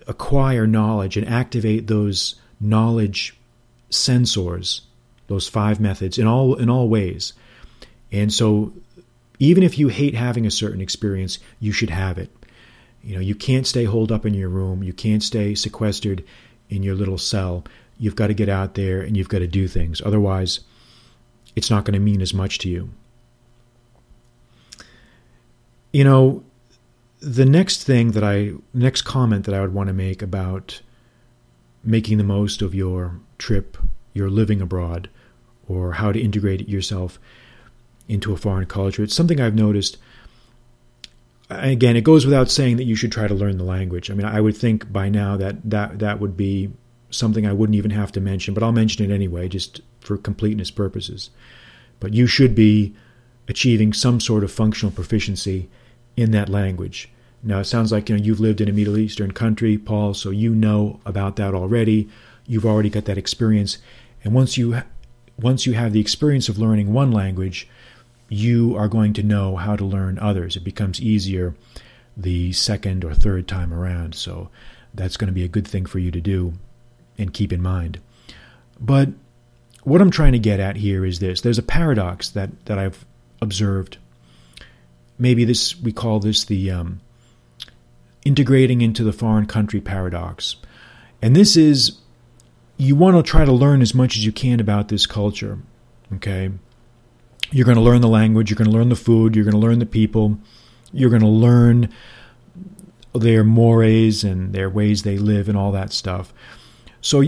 acquire 0.08 0.68
knowledge 0.68 1.18
and 1.18 1.28
activate 1.28 1.88
those 1.88 2.36
knowledge 2.60 3.36
sensors, 3.90 4.82
those 5.28 5.48
five 5.48 5.80
methods 5.80 6.18
in 6.18 6.28
all 6.28 6.56
in 6.56 6.70
all 6.70 6.88
ways. 6.88 7.34
And 8.12 8.32
so 8.32 8.74
even 9.40 9.64
if 9.64 9.80
you 9.80 9.88
hate 9.88 10.14
having 10.14 10.46
a 10.46 10.52
certain 10.52 10.82
experience, 10.82 11.40
you 11.60 11.72
should 11.72 11.90
have 11.90 12.18
it. 12.18 12.30
You 13.04 13.16
know, 13.16 13.22
you 13.22 13.36
can't 13.36 13.66
stay 13.66 13.86
holed 13.86 14.12
up 14.12 14.26
in 14.26 14.34
your 14.34 14.50
room, 14.50 14.84
you 14.84 14.94
can't 14.94 15.24
stay 15.24 15.56
sequestered 15.56 16.24
in 16.70 16.84
your 16.84 16.96
little 16.96 17.18
cell. 17.18 17.66
You've 17.98 18.16
got 18.16 18.28
to 18.28 18.34
get 18.34 18.50
out 18.50 18.76
there 18.76 19.02
and 19.02 19.16
you've 19.16 19.30
got 19.30 19.40
to 19.40 19.48
do 19.48 19.68
things. 19.68 20.02
Otherwise, 20.02 20.62
it's 21.56 21.70
not 21.70 21.86
going 21.86 21.94
to 21.94 22.00
mean 22.00 22.22
as 22.22 22.34
much 22.34 22.58
to 22.60 22.70
you. 22.70 22.90
You 25.92 26.04
know, 26.04 26.44
the 27.20 27.46
next 27.46 27.84
thing 27.84 28.12
that 28.12 28.24
I, 28.24 28.54
next 28.74 29.04
comment 29.04 29.46
that 29.46 29.54
I 29.54 29.62
would 29.62 29.74
want 29.74 29.88
to 29.88 29.94
make 29.94 30.22
about 30.22 30.82
making 31.84 32.18
the 32.18 32.24
most 32.24 32.62
of 32.62 32.74
your 32.74 33.20
trip, 33.38 33.78
your 34.14 34.30
living 34.30 34.62
abroad, 34.62 35.10
or 35.68 35.94
how 35.94 36.12
to 36.12 36.22
integrate 36.22 36.68
yourself 36.68 37.20
into 38.08 38.34
a 38.34 38.38
foreign 38.38 38.66
culture, 38.66 39.04
it's 39.04 39.16
something 39.16 39.40
I've 39.40 39.56
noticed. 39.56 39.98
Again, 41.52 41.96
it 41.96 42.04
goes 42.04 42.26
without 42.26 42.50
saying 42.50 42.78
that 42.78 42.86
you 42.86 42.96
should 42.96 43.12
try 43.12 43.28
to 43.28 43.34
learn 43.34 43.58
the 43.58 43.64
language. 43.64 44.10
I 44.10 44.14
mean, 44.14 44.26
I 44.26 44.40
would 44.40 44.56
think 44.56 44.92
by 44.92 45.10
now 45.10 45.38
that 45.38 45.58
that, 45.70 46.00
that 46.00 46.20
would 46.20 46.38
be 46.38 46.72
something 47.10 47.46
I 47.46 47.54
wouldn't 47.54 47.76
even 47.76 47.92
have 47.92 48.12
to 48.14 48.22
mention, 48.22 48.54
but 48.54 48.64
I'll 48.64 48.72
mention 48.72 49.10
it 49.10 49.14
anyway, 49.14 49.50
just 49.50 49.82
for 50.00 50.18
completeness 50.18 50.72
purposes. 50.72 51.30
But 52.00 52.14
you 52.14 52.26
should 52.26 52.56
be 52.56 52.96
achieving 53.48 53.92
some 53.92 54.20
sort 54.20 54.44
of 54.44 54.52
functional 54.52 54.92
proficiency 54.92 55.70
in 56.16 56.32
that 56.32 56.50
language. 56.50 57.10
Now, 57.44 57.60
it 57.60 57.66
sounds 57.66 57.92
like 57.92 58.10
you 58.10 58.18
know 58.18 58.24
you've 58.24 58.40
lived 58.40 58.62
in 58.62 58.70
a 58.70 58.74
Middle 58.74 58.98
Eastern 58.98 59.32
country, 59.32 59.78
Paul, 59.78 60.14
so 60.14 60.30
you 60.30 60.54
know 60.54 61.00
about 61.06 61.36
that 61.38 61.54
already. 61.54 62.10
You've 62.46 62.66
already 62.66 62.90
got 62.90 63.06
that 63.06 63.18
experience, 63.18 63.78
and 64.24 64.34
once 64.34 64.58
you 64.58 64.82
once 65.38 65.66
you 65.66 65.74
have 65.74 65.92
the 65.92 66.00
experience 66.00 66.50
of 66.50 66.60
learning 66.60 66.94
one 66.94 67.12
language, 67.12 67.68
you 68.32 68.78
are 68.78 68.88
going 68.88 69.12
to 69.12 69.22
know 69.22 69.58
how 69.58 69.76
to 69.76 69.84
learn 69.84 70.18
others. 70.18 70.56
It 70.56 70.64
becomes 70.64 71.02
easier 71.02 71.54
the 72.16 72.54
second 72.54 73.04
or 73.04 73.14
third 73.14 73.46
time 73.46 73.74
around. 73.74 74.16
So 74.16 74.50
that's 74.94 75.18
going 75.18 75.28
to 75.28 75.34
be 75.34 75.44
a 75.44 75.50
good 75.50 75.68
thing 75.68 75.86
for 75.86 76.00
you 76.00 76.12
to 76.12 76.22
do 76.22 76.54
and 77.18 77.34
keep 77.34 77.52
in 77.52 77.62
mind. 77.62 78.00
But 78.80 79.10
what 79.84 80.00
I'm 80.00 80.12
trying 80.12 80.32
to 80.32 80.40
get 80.40 80.62
at 80.62 80.78
here 80.78 81.04
is 81.06 81.20
this 81.20 81.42
there's 81.42 81.58
a 81.58 81.64
paradox 81.64 82.30
that, 82.30 82.66
that 82.68 82.80
I've 82.80 83.06
observed. 83.42 83.98
Maybe 85.20 85.44
this 85.44 85.78
we 85.78 85.92
call 85.92 86.22
this 86.22 86.46
the 86.46 86.72
um, 86.72 87.02
integrating 88.24 88.82
into 88.82 89.04
the 89.04 89.12
foreign 89.12 89.46
country 89.46 89.82
paradox. 89.82 90.56
And 91.22 91.36
this 91.36 91.58
is 91.58 91.98
you 92.78 92.96
want 92.96 93.18
to 93.18 93.30
try 93.30 93.44
to 93.44 93.52
learn 93.52 93.82
as 93.82 93.94
much 93.94 94.16
as 94.16 94.26
you 94.26 94.32
can 94.32 94.62
about 94.62 94.88
this 94.88 95.06
culture. 95.06 95.60
Okay? 96.14 96.52
You're 97.50 97.66
going 97.66 97.78
to 97.78 97.84
learn 97.84 98.02
the 98.02 98.08
language, 98.08 98.50
you're 98.50 98.58
going 98.58 98.70
to 98.70 98.76
learn 98.76 98.90
the 98.90 98.96
food, 98.96 99.36
you're 99.36 99.46
going 99.46 99.54
to 99.54 99.58
learn 99.58 99.80
the 99.80 99.86
people, 99.86 100.38
you're 100.94 101.10
going 101.10 101.22
to 101.22 101.28
learn 101.28 101.90
their 103.14 103.44
mores 103.44 104.24
and 104.24 104.54
their 104.54 104.70
ways 104.70 105.04
they 105.04 105.18
live 105.18 105.50
and 105.50 105.58
all 105.58 105.72
that 105.72 105.92
stuff. 105.92 106.34
So 107.02 107.24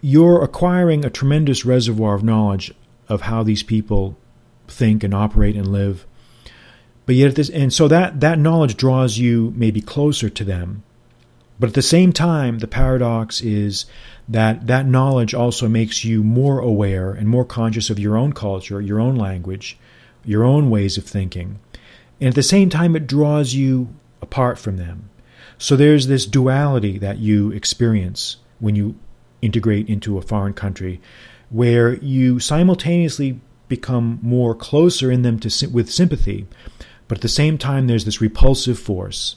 you're 0.00 0.42
acquiring 0.42 1.04
a 1.04 1.10
tremendous 1.10 1.64
reservoir 1.64 2.14
of 2.14 2.24
knowledge 2.24 2.74
of 3.08 3.22
how 3.22 3.42
these 3.42 3.62
people 3.62 4.16
think 4.66 5.04
and 5.04 5.14
operate 5.14 5.54
and 5.54 5.68
live. 5.68 6.06
But 7.06 7.14
yet, 7.14 7.34
this, 7.34 7.50
and 7.50 7.72
so 7.72 7.88
that, 7.88 8.20
that 8.20 8.38
knowledge 8.38 8.76
draws 8.76 9.18
you 9.18 9.52
maybe 9.56 9.80
closer 9.80 10.28
to 10.30 10.44
them. 10.44 10.82
But 11.58 11.68
at 11.68 11.74
the 11.74 11.82
same 11.82 12.12
time, 12.12 12.58
the 12.58 12.66
paradox 12.66 13.40
is 13.40 13.86
that 14.28 14.66
that 14.66 14.86
knowledge 14.86 15.34
also 15.34 15.68
makes 15.68 16.04
you 16.04 16.22
more 16.24 16.58
aware 16.58 17.12
and 17.12 17.28
more 17.28 17.44
conscious 17.44 17.90
of 17.90 17.98
your 17.98 18.16
own 18.16 18.32
culture, 18.32 18.80
your 18.80 19.00
own 19.00 19.16
language, 19.16 19.78
your 20.24 20.44
own 20.44 20.70
ways 20.70 20.96
of 20.96 21.04
thinking. 21.04 21.58
And 22.20 22.28
at 22.28 22.34
the 22.34 22.42
same 22.42 22.70
time, 22.70 22.96
it 22.96 23.06
draws 23.06 23.54
you 23.54 23.88
apart 24.20 24.58
from 24.58 24.76
them. 24.76 25.10
So 25.58 25.76
there's 25.76 26.06
this 26.06 26.26
duality 26.26 26.98
that 26.98 27.18
you 27.18 27.52
experience 27.52 28.36
when 28.58 28.74
you 28.74 28.96
integrate 29.42 29.88
into 29.88 30.18
a 30.18 30.22
foreign 30.22 30.54
country, 30.54 31.00
where 31.50 31.96
you 31.96 32.38
simultaneously 32.38 33.40
become 33.68 34.18
more 34.22 34.54
closer 34.54 35.10
in 35.10 35.22
them 35.22 35.38
to, 35.40 35.66
with 35.68 35.90
sympathy, 35.90 36.46
but 37.08 37.18
at 37.18 37.22
the 37.22 37.28
same 37.28 37.58
time, 37.58 37.86
there's 37.86 38.04
this 38.04 38.20
repulsive 38.20 38.78
force 38.78 39.36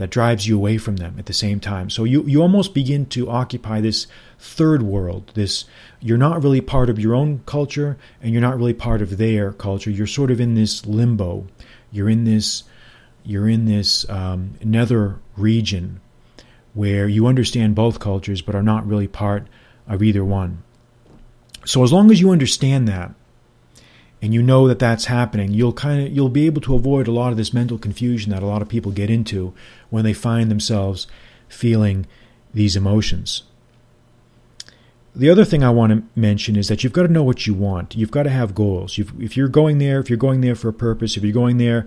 that 0.00 0.08
drives 0.08 0.48
you 0.48 0.56
away 0.56 0.78
from 0.78 0.96
them 0.96 1.16
at 1.18 1.26
the 1.26 1.32
same 1.34 1.60
time. 1.60 1.90
So 1.90 2.04
you, 2.04 2.22
you 2.22 2.40
almost 2.40 2.72
begin 2.72 3.04
to 3.10 3.28
occupy 3.28 3.82
this 3.82 4.06
third 4.38 4.80
world. 4.80 5.30
This 5.34 5.66
you're 6.00 6.16
not 6.16 6.42
really 6.42 6.62
part 6.62 6.88
of 6.88 6.98
your 6.98 7.14
own 7.14 7.42
culture 7.44 7.98
and 8.22 8.32
you're 8.32 8.40
not 8.40 8.56
really 8.56 8.72
part 8.72 9.02
of 9.02 9.18
their 9.18 9.52
culture. 9.52 9.90
You're 9.90 10.06
sort 10.06 10.30
of 10.30 10.40
in 10.40 10.54
this 10.54 10.86
limbo. 10.86 11.46
You're 11.92 12.08
in 12.08 12.24
this 12.24 12.62
you're 13.24 13.46
in 13.46 13.66
this 13.66 14.08
um, 14.08 14.54
nether 14.64 15.18
region 15.36 16.00
where 16.72 17.06
you 17.06 17.26
understand 17.26 17.74
both 17.74 18.00
cultures 18.00 18.40
but 18.40 18.54
are 18.54 18.62
not 18.62 18.86
really 18.86 19.06
part 19.06 19.48
of 19.86 20.02
either 20.02 20.24
one. 20.24 20.62
So 21.66 21.84
as 21.84 21.92
long 21.92 22.10
as 22.10 22.22
you 22.22 22.30
understand 22.30 22.88
that, 22.88 23.12
and 24.22 24.34
you 24.34 24.42
know 24.42 24.68
that 24.68 24.78
that's 24.78 25.06
happening, 25.06 25.52
you'll 25.52 25.72
kind 25.72 26.06
of 26.06 26.12
you'll 26.12 26.28
be 26.28 26.46
able 26.46 26.60
to 26.62 26.74
avoid 26.74 27.08
a 27.08 27.12
lot 27.12 27.30
of 27.30 27.36
this 27.36 27.54
mental 27.54 27.78
confusion 27.78 28.30
that 28.32 28.42
a 28.42 28.46
lot 28.46 28.62
of 28.62 28.68
people 28.68 28.92
get 28.92 29.10
into 29.10 29.54
when 29.88 30.04
they 30.04 30.12
find 30.12 30.50
themselves 30.50 31.06
feeling 31.48 32.06
these 32.52 32.76
emotions. 32.76 33.44
The 35.14 35.30
other 35.30 35.44
thing 35.44 35.64
I 35.64 35.70
want 35.70 35.92
to 35.92 36.20
mention 36.20 36.54
is 36.54 36.68
that 36.68 36.84
you've 36.84 36.92
got 36.92 37.02
to 37.02 37.12
know 37.12 37.24
what 37.24 37.46
you 37.46 37.54
want. 37.54 37.96
You've 37.96 38.12
got 38.12 38.22
to 38.24 38.30
have 38.30 38.54
goals. 38.54 38.96
You've, 38.96 39.20
if 39.20 39.36
you're 39.36 39.48
going 39.48 39.78
there, 39.78 39.98
if 39.98 40.08
you're 40.08 40.16
going 40.16 40.40
there 40.40 40.54
for 40.54 40.68
a 40.68 40.72
purpose, 40.72 41.16
if 41.16 41.24
you're 41.24 41.32
going 41.32 41.56
there 41.56 41.86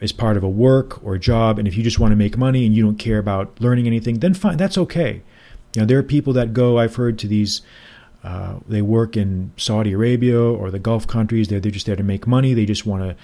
as 0.00 0.12
part 0.12 0.36
of 0.36 0.44
a 0.44 0.48
work 0.48 1.02
or 1.02 1.14
a 1.14 1.18
job, 1.18 1.58
and 1.58 1.66
if 1.66 1.76
you 1.76 1.82
just 1.82 1.98
want 1.98 2.12
to 2.12 2.16
make 2.16 2.36
money 2.36 2.66
and 2.66 2.74
you 2.74 2.82
don't 2.82 2.98
care 2.98 3.18
about 3.18 3.58
learning 3.60 3.86
anything, 3.86 4.18
then 4.18 4.34
fine, 4.34 4.58
that's 4.58 4.76
okay. 4.76 5.22
You 5.74 5.82
know, 5.82 5.86
there 5.86 5.98
are 5.98 6.02
people 6.02 6.32
that 6.34 6.52
go. 6.52 6.78
I've 6.78 6.96
heard 6.96 7.18
to 7.20 7.28
these 7.28 7.62
uh, 8.22 8.56
they 8.68 8.82
work 8.82 9.16
in 9.16 9.52
Saudi 9.56 9.92
Arabia 9.92 10.40
or 10.40 10.70
the 10.70 10.78
Gulf 10.78 11.06
countries. 11.06 11.48
They're, 11.48 11.60
they're 11.60 11.70
just 11.70 11.86
there 11.86 11.96
to 11.96 12.02
make 12.02 12.26
money. 12.26 12.54
They 12.54 12.66
just 12.66 12.84
want 12.84 13.02
to 13.02 13.16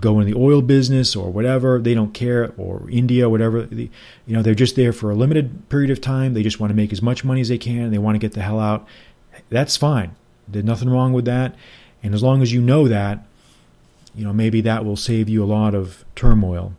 go 0.00 0.18
in 0.20 0.26
the 0.26 0.34
oil 0.34 0.60
business 0.60 1.14
or 1.14 1.30
whatever. 1.30 1.78
They 1.78 1.94
don't 1.94 2.12
care, 2.12 2.52
or 2.56 2.88
India, 2.90 3.28
whatever. 3.28 3.68
you 3.70 3.90
know, 4.26 4.42
they're 4.42 4.54
just 4.54 4.76
there 4.76 4.92
for 4.92 5.10
a 5.10 5.14
limited 5.14 5.68
period 5.68 5.90
of 5.90 6.00
time. 6.00 6.34
They 6.34 6.42
just 6.42 6.60
want 6.60 6.70
to 6.70 6.74
make 6.74 6.92
as 6.92 7.00
much 7.00 7.24
money 7.24 7.40
as 7.40 7.48
they 7.48 7.58
can. 7.58 7.90
They 7.90 7.98
want 7.98 8.16
to 8.16 8.18
get 8.18 8.32
the 8.32 8.42
hell 8.42 8.60
out. 8.60 8.86
That's 9.48 9.76
fine. 9.76 10.16
There's 10.46 10.64
nothing 10.64 10.90
wrong 10.90 11.12
with 11.12 11.24
that. 11.26 11.54
And 12.02 12.14
as 12.14 12.22
long 12.22 12.42
as 12.42 12.52
you 12.52 12.60
know 12.60 12.88
that, 12.88 13.24
you 14.14 14.24
know, 14.24 14.32
maybe 14.32 14.60
that 14.62 14.84
will 14.84 14.96
save 14.96 15.28
you 15.28 15.44
a 15.44 15.46
lot 15.46 15.74
of 15.74 16.04
turmoil. 16.14 16.72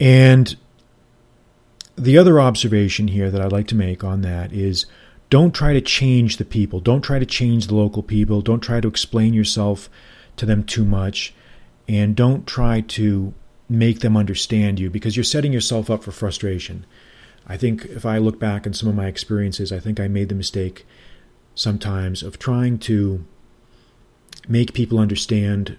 And 0.00 0.56
the 1.98 2.18
other 2.18 2.40
observation 2.40 3.08
here 3.08 3.30
that 3.30 3.40
I'd 3.40 3.52
like 3.52 3.66
to 3.68 3.74
make 3.74 4.04
on 4.04 4.22
that 4.22 4.52
is 4.52 4.86
don't 5.30 5.54
try 5.54 5.72
to 5.72 5.80
change 5.80 6.36
the 6.36 6.44
people. 6.44 6.80
Don't 6.80 7.02
try 7.02 7.18
to 7.18 7.26
change 7.26 7.66
the 7.66 7.74
local 7.74 8.02
people. 8.02 8.40
Don't 8.40 8.60
try 8.60 8.80
to 8.80 8.88
explain 8.88 9.34
yourself 9.34 9.90
to 10.36 10.46
them 10.46 10.64
too 10.64 10.84
much. 10.84 11.34
And 11.86 12.16
don't 12.16 12.46
try 12.46 12.80
to 12.80 13.34
make 13.68 14.00
them 14.00 14.16
understand 14.16 14.80
you 14.80 14.88
because 14.88 15.16
you're 15.16 15.24
setting 15.24 15.52
yourself 15.52 15.90
up 15.90 16.02
for 16.02 16.12
frustration. 16.12 16.86
I 17.46 17.56
think 17.56 17.84
if 17.86 18.06
I 18.06 18.18
look 18.18 18.38
back 18.38 18.66
on 18.66 18.72
some 18.72 18.88
of 18.88 18.94
my 18.94 19.06
experiences, 19.06 19.72
I 19.72 19.80
think 19.80 19.98
I 19.98 20.08
made 20.08 20.28
the 20.28 20.34
mistake 20.34 20.86
sometimes 21.54 22.22
of 22.22 22.38
trying 22.38 22.78
to 22.78 23.24
make 24.46 24.72
people 24.72 24.98
understand 24.98 25.78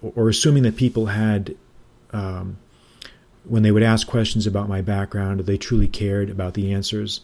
or 0.00 0.28
assuming 0.28 0.62
that 0.62 0.76
people 0.76 1.06
had 1.06 1.56
um, 2.12 2.58
when 3.44 3.62
they 3.62 3.70
would 3.70 3.82
ask 3.82 4.06
questions 4.06 4.46
about 4.46 4.68
my 4.68 4.80
background, 4.82 5.40
they 5.40 5.56
truly 5.56 5.88
cared 5.88 6.30
about 6.30 6.54
the 6.54 6.72
answers. 6.72 7.20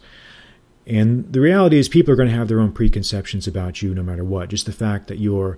And 0.87 1.31
the 1.31 1.41
reality 1.41 1.77
is, 1.77 1.89
people 1.89 2.13
are 2.13 2.17
going 2.17 2.29
to 2.29 2.35
have 2.35 2.47
their 2.47 2.59
own 2.59 2.71
preconceptions 2.71 3.47
about 3.47 3.81
you 3.81 3.93
no 3.93 4.03
matter 4.03 4.23
what. 4.23 4.49
Just 4.49 4.65
the 4.65 4.71
fact 4.71 5.07
that 5.07 5.19
you're 5.19 5.57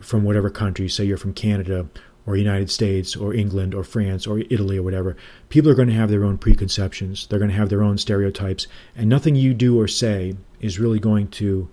from 0.00 0.24
whatever 0.24 0.50
country, 0.50 0.88
say 0.88 1.04
you're 1.04 1.16
from 1.16 1.34
Canada 1.34 1.86
or 2.26 2.36
United 2.36 2.70
States 2.70 3.14
or 3.14 3.34
England 3.34 3.74
or 3.74 3.84
France 3.84 4.26
or 4.26 4.38
Italy 4.38 4.78
or 4.78 4.82
whatever, 4.82 5.16
people 5.50 5.70
are 5.70 5.74
going 5.74 5.88
to 5.88 5.94
have 5.94 6.10
their 6.10 6.24
own 6.24 6.38
preconceptions. 6.38 7.26
They're 7.26 7.38
going 7.38 7.50
to 7.50 7.56
have 7.56 7.68
their 7.68 7.82
own 7.82 7.98
stereotypes, 7.98 8.66
and 8.96 9.08
nothing 9.08 9.36
you 9.36 9.52
do 9.52 9.78
or 9.78 9.88
say 9.88 10.36
is 10.60 10.78
really 10.78 10.98
going 10.98 11.28
to 11.28 11.68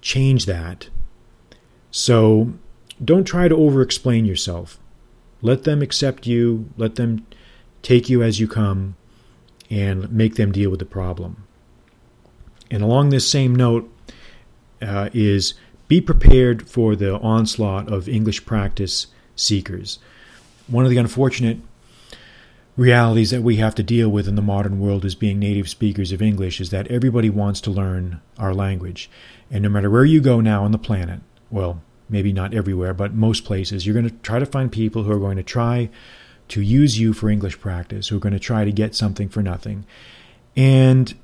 change 0.00 0.46
that. 0.46 0.88
So 1.90 2.52
don't 3.04 3.24
try 3.24 3.48
to 3.48 3.56
over 3.56 3.82
explain 3.82 4.24
yourself. 4.24 4.78
Let 5.40 5.64
them 5.64 5.82
accept 5.82 6.26
you, 6.26 6.70
let 6.76 6.94
them 6.94 7.26
take 7.82 8.08
you 8.08 8.22
as 8.22 8.40
you 8.40 8.48
come, 8.48 8.96
and 9.70 10.10
make 10.12 10.36
them 10.36 10.52
deal 10.52 10.70
with 10.70 10.78
the 10.78 10.86
problem. 10.86 11.44
And 12.70 12.82
along 12.82 13.10
this 13.10 13.30
same 13.30 13.54
note 13.54 13.90
uh, 14.80 15.10
is 15.12 15.54
be 15.88 16.00
prepared 16.00 16.68
for 16.68 16.96
the 16.96 17.18
onslaught 17.18 17.92
of 17.92 18.08
English 18.08 18.46
practice 18.46 19.08
seekers. 19.36 19.98
One 20.66 20.84
of 20.84 20.90
the 20.90 20.98
unfortunate 20.98 21.58
realities 22.76 23.30
that 23.30 23.42
we 23.42 23.56
have 23.56 23.74
to 23.74 23.82
deal 23.82 24.08
with 24.08 24.26
in 24.26 24.34
the 24.34 24.42
modern 24.42 24.80
world 24.80 25.04
as 25.04 25.14
being 25.14 25.38
native 25.38 25.68
speakers 25.68 26.12
of 26.12 26.22
English 26.22 26.60
is 26.60 26.70
that 26.70 26.86
everybody 26.86 27.28
wants 27.28 27.60
to 27.60 27.70
learn 27.70 28.20
our 28.38 28.54
language. 28.54 29.10
And 29.50 29.62
no 29.62 29.68
matter 29.68 29.90
where 29.90 30.04
you 30.04 30.20
go 30.20 30.40
now 30.40 30.64
on 30.64 30.72
the 30.72 30.78
planet, 30.78 31.20
well, 31.50 31.82
maybe 32.08 32.32
not 32.32 32.54
everywhere, 32.54 32.94
but 32.94 33.12
most 33.12 33.44
places, 33.44 33.86
you're 33.86 33.94
going 33.94 34.08
to 34.08 34.16
try 34.22 34.38
to 34.38 34.46
find 34.46 34.72
people 34.72 35.02
who 35.02 35.12
are 35.12 35.18
going 35.18 35.36
to 35.36 35.42
try 35.42 35.90
to 36.52 36.62
use 36.62 36.98
you 36.98 37.12
for 37.12 37.28
English 37.28 37.60
practice, 37.60 38.08
who 38.08 38.16
are 38.16 38.20
going 38.20 38.32
to 38.32 38.38
try 38.40 38.64
to 38.64 38.72
get 38.72 38.94
something 38.94 39.28
for 39.28 39.42
nothing. 39.42 39.84
And, 40.56 41.14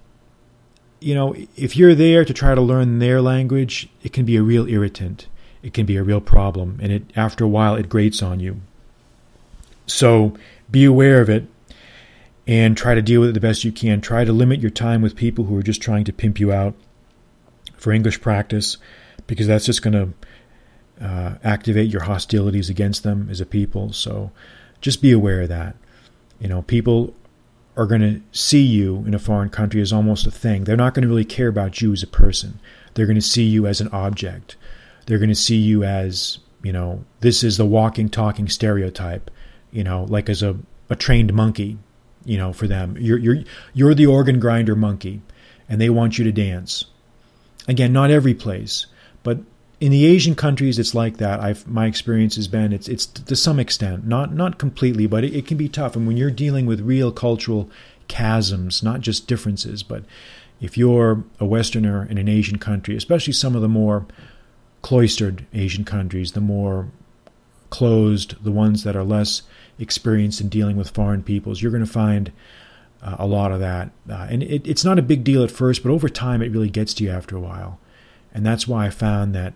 you 1.00 1.14
know, 1.14 1.34
if 1.56 1.76
you're 1.76 1.94
there 1.94 2.24
to 2.24 2.34
try 2.34 2.54
to 2.54 2.60
learn 2.60 2.98
their 2.98 3.20
language, 3.20 3.88
it 4.02 4.12
can 4.12 4.24
be 4.24 4.36
a 4.36 4.42
real 4.42 4.68
irritant 4.68 5.28
it 5.62 5.74
can 5.74 5.86
be 5.86 5.96
a 5.96 6.02
real 6.02 6.20
problem, 6.20 6.78
and 6.80 6.92
it 6.92 7.12
after 7.16 7.44
a 7.44 7.48
while 7.48 7.74
it 7.74 7.88
grates 7.88 8.22
on 8.22 8.40
you. 8.40 8.60
So 9.86 10.34
be 10.70 10.84
aware 10.84 11.20
of 11.20 11.28
it 11.28 11.46
and 12.46 12.76
try 12.76 12.94
to 12.94 13.02
deal 13.02 13.20
with 13.20 13.30
it 13.30 13.32
the 13.32 13.40
best 13.40 13.64
you 13.64 13.72
can. 13.72 14.00
Try 14.00 14.24
to 14.24 14.32
limit 14.32 14.60
your 14.60 14.70
time 14.70 15.02
with 15.02 15.16
people 15.16 15.46
who 15.46 15.56
are 15.56 15.62
just 15.62 15.82
trying 15.82 16.04
to 16.04 16.12
pimp 16.12 16.38
you 16.38 16.52
out 16.52 16.74
for 17.76 17.92
English 17.92 18.20
practice 18.20 18.76
because 19.26 19.46
that's 19.46 19.66
just 19.66 19.82
going 19.82 20.14
to 21.00 21.04
uh, 21.04 21.34
activate 21.42 21.90
your 21.90 22.02
hostilities 22.02 22.70
against 22.70 23.02
them 23.02 23.28
as 23.30 23.40
a 23.40 23.46
people. 23.46 23.92
So 23.92 24.30
just 24.80 25.02
be 25.02 25.12
aware 25.12 25.42
of 25.42 25.48
that. 25.48 25.76
You 26.40 26.48
know, 26.48 26.62
people 26.62 27.14
are 27.76 27.86
going 27.86 28.00
to 28.00 28.20
see 28.32 28.62
you 28.62 29.04
in 29.06 29.14
a 29.14 29.18
foreign 29.18 29.50
country 29.50 29.80
as 29.80 29.92
almost 29.92 30.26
a 30.26 30.30
thing. 30.30 30.64
They're 30.64 30.76
not 30.76 30.94
going 30.94 31.02
to 31.02 31.08
really 31.08 31.24
care 31.24 31.48
about 31.48 31.80
you 31.80 31.92
as 31.92 32.02
a 32.02 32.08
person. 32.08 32.58
They're 32.94 33.06
going 33.06 33.14
to 33.16 33.22
see 33.22 33.44
you 33.44 33.66
as 33.66 33.80
an 33.80 33.88
object. 33.88 34.56
They're 35.06 35.18
going 35.18 35.28
to 35.28 35.34
see 35.34 35.56
you 35.56 35.84
as, 35.84 36.38
you 36.62 36.72
know, 36.72 37.04
this 37.20 37.44
is 37.44 37.56
the 37.56 37.64
walking, 37.64 38.08
talking 38.08 38.48
stereotype, 38.48 39.30
you 39.70 39.84
know, 39.84 40.04
like 40.04 40.28
as 40.28 40.42
a, 40.42 40.56
a 40.90 40.96
trained 40.96 41.32
monkey, 41.32 41.78
you 42.24 42.36
know, 42.36 42.52
for 42.52 42.66
them. 42.66 42.96
You're, 42.98 43.18
you're, 43.18 43.44
you're 43.74 43.94
the 43.94 44.06
organ 44.06 44.40
grinder 44.40 44.74
monkey, 44.74 45.22
and 45.68 45.80
they 45.80 45.90
want 45.90 46.18
you 46.18 46.24
to 46.24 46.32
dance. 46.32 46.84
Again, 47.68 47.92
not 47.92 48.10
every 48.10 48.34
place, 48.34 48.86
but 49.22 49.38
in 49.80 49.92
the 49.92 50.06
Asian 50.06 50.34
countries, 50.34 50.78
it's 50.78 50.94
like 50.94 51.18
that. 51.18 51.40
I've 51.40 51.66
my 51.66 51.86
experience 51.86 52.36
has 52.36 52.48
been 52.48 52.72
it's 52.72 52.88
it's 52.88 53.06
to 53.06 53.36
some 53.36 53.60
extent, 53.60 54.06
not 54.06 54.34
not 54.34 54.58
completely, 54.58 55.06
but 55.06 55.24
it, 55.24 55.34
it, 55.34 55.46
can 55.46 55.56
be 55.56 55.68
tough. 55.68 55.94
And 55.94 56.06
when 56.06 56.16
you're 56.16 56.30
dealing 56.30 56.66
with 56.66 56.80
real 56.80 57.12
cultural 57.12 57.70
chasms, 58.08 58.82
not 58.82 59.00
just 59.00 59.28
differences, 59.28 59.82
but 59.82 60.04
if 60.60 60.76
you're 60.76 61.24
a 61.38 61.44
Westerner 61.44 62.04
in 62.04 62.18
an 62.18 62.28
Asian 62.28 62.58
country, 62.58 62.96
especially 62.96 63.32
some 63.32 63.54
of 63.54 63.62
the 63.62 63.68
more 63.68 64.06
cloistered 64.82 65.46
Asian 65.54 65.84
countries, 65.84 66.32
the 66.32 66.40
more 66.40 66.88
closed, 67.70 68.42
the 68.42 68.50
ones 68.50 68.82
that 68.82 68.96
are 68.96 69.04
less 69.04 69.42
experienced 69.78 70.40
in 70.40 70.48
dealing 70.48 70.76
with 70.76 70.90
foreign 70.90 71.22
peoples, 71.22 71.62
you're 71.62 71.70
going 71.70 71.84
to 71.84 71.90
find 71.90 72.32
uh, 73.02 73.16
a 73.18 73.26
lot 73.26 73.52
of 73.52 73.60
that. 73.60 73.90
Uh, 74.10 74.26
and 74.30 74.42
it, 74.42 74.66
it's 74.66 74.84
not 74.84 74.98
a 74.98 75.02
big 75.02 75.22
deal 75.22 75.44
at 75.44 75.50
first, 75.50 75.84
but 75.84 75.90
over 75.90 76.08
time 76.08 76.42
it 76.42 76.50
really 76.50 76.70
gets 76.70 76.94
to 76.94 77.04
you 77.04 77.10
after 77.10 77.36
a 77.36 77.40
while. 77.40 77.78
And 78.32 78.44
that's 78.44 78.66
why 78.66 78.86
I 78.86 78.90
found 78.90 79.34
that, 79.34 79.54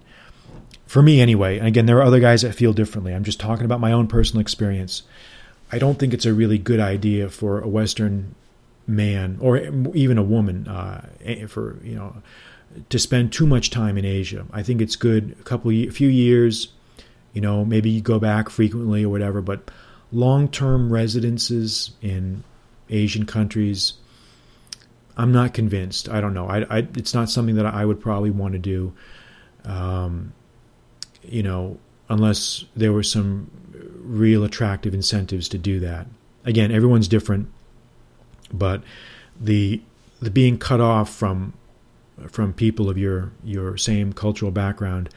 for 0.93 1.01
me 1.01 1.23
anyway, 1.23 1.57
and 1.57 1.67
again, 1.67 1.87
there 1.87 1.97
are 1.97 2.03
other 2.03 2.21
guys 2.21 2.43
that 2.43 2.55
feel 2.55 2.75
differently. 2.75 3.15
I'm 3.15 3.25
just 3.25 3.41
talking 3.41 3.65
about 3.65 3.81
my 3.81 3.93
own 3.93 4.09
personal 4.09 4.43
experience. 4.43 5.05
I 5.71 5.79
don't 5.79 5.99
think 5.99 6.13
it's 6.13 6.27
a 6.27 6.35
really 6.35 6.59
good 6.59 6.81
idea 6.81 7.31
for 7.31 7.61
a 7.61 7.67
Western 7.67 8.35
man 8.87 9.39
or 9.41 9.57
even 9.95 10.19
a 10.19 10.23
woman 10.23 10.69
uh, 10.69 11.09
for 11.49 11.79
you 11.83 11.95
know 11.95 12.17
to 12.91 12.99
spend 12.99 13.33
too 13.33 13.47
much 13.47 13.71
time 13.71 13.97
in 13.97 14.05
Asia. 14.05 14.45
I 14.53 14.63
think 14.63 14.83
it's 14.83 14.97
good 14.97 15.35
a 15.41 15.43
couple 15.45 15.71
a 15.71 15.89
few 15.89 16.11
years, 16.11 16.69
you 17.33 17.41
know, 17.41 17.65
maybe 17.65 17.89
you 17.89 18.03
go 18.03 18.19
back 18.19 18.51
frequently 18.51 19.03
or 19.03 19.09
whatever, 19.09 19.41
but 19.41 19.71
long-term 20.13 20.93
residences 20.93 21.93
in 22.03 22.45
Asian 22.91 23.25
countries 23.25 23.95
I'm 25.17 25.33
not 25.33 25.55
convinced. 25.55 26.11
I 26.11 26.21
don't 26.21 26.35
know. 26.35 26.49
I, 26.49 26.65
I 26.65 26.79
it's 26.97 27.15
not 27.15 27.31
something 27.31 27.55
that 27.55 27.65
I 27.65 27.83
would 27.83 27.99
probably 27.99 28.31
want 28.31 28.53
to 28.53 28.59
do. 28.59 28.93
Um, 29.65 30.35
you 31.25 31.43
know, 31.43 31.79
unless 32.09 32.65
there 32.77 32.93
were 32.93 33.03
some 33.03 33.51
real 33.99 34.45
attractive 34.45 34.95
incentives 34.95 35.49
to 35.49 35.59
do 35.59 35.81
that. 35.81 36.07
Again, 36.45 36.73
everyone's 36.73 37.09
different, 37.09 37.49
but 38.53 38.83
the 39.41 39.81
the 40.21 40.31
being 40.31 40.59
cut 40.59 40.81
off 40.81 41.13
from 41.13 41.55
from 42.29 42.53
people 42.53 42.89
of 42.89 42.99
your 42.99 43.33
your 43.45 43.77
same 43.77 44.13
cultural 44.13 44.51
background 44.51 45.09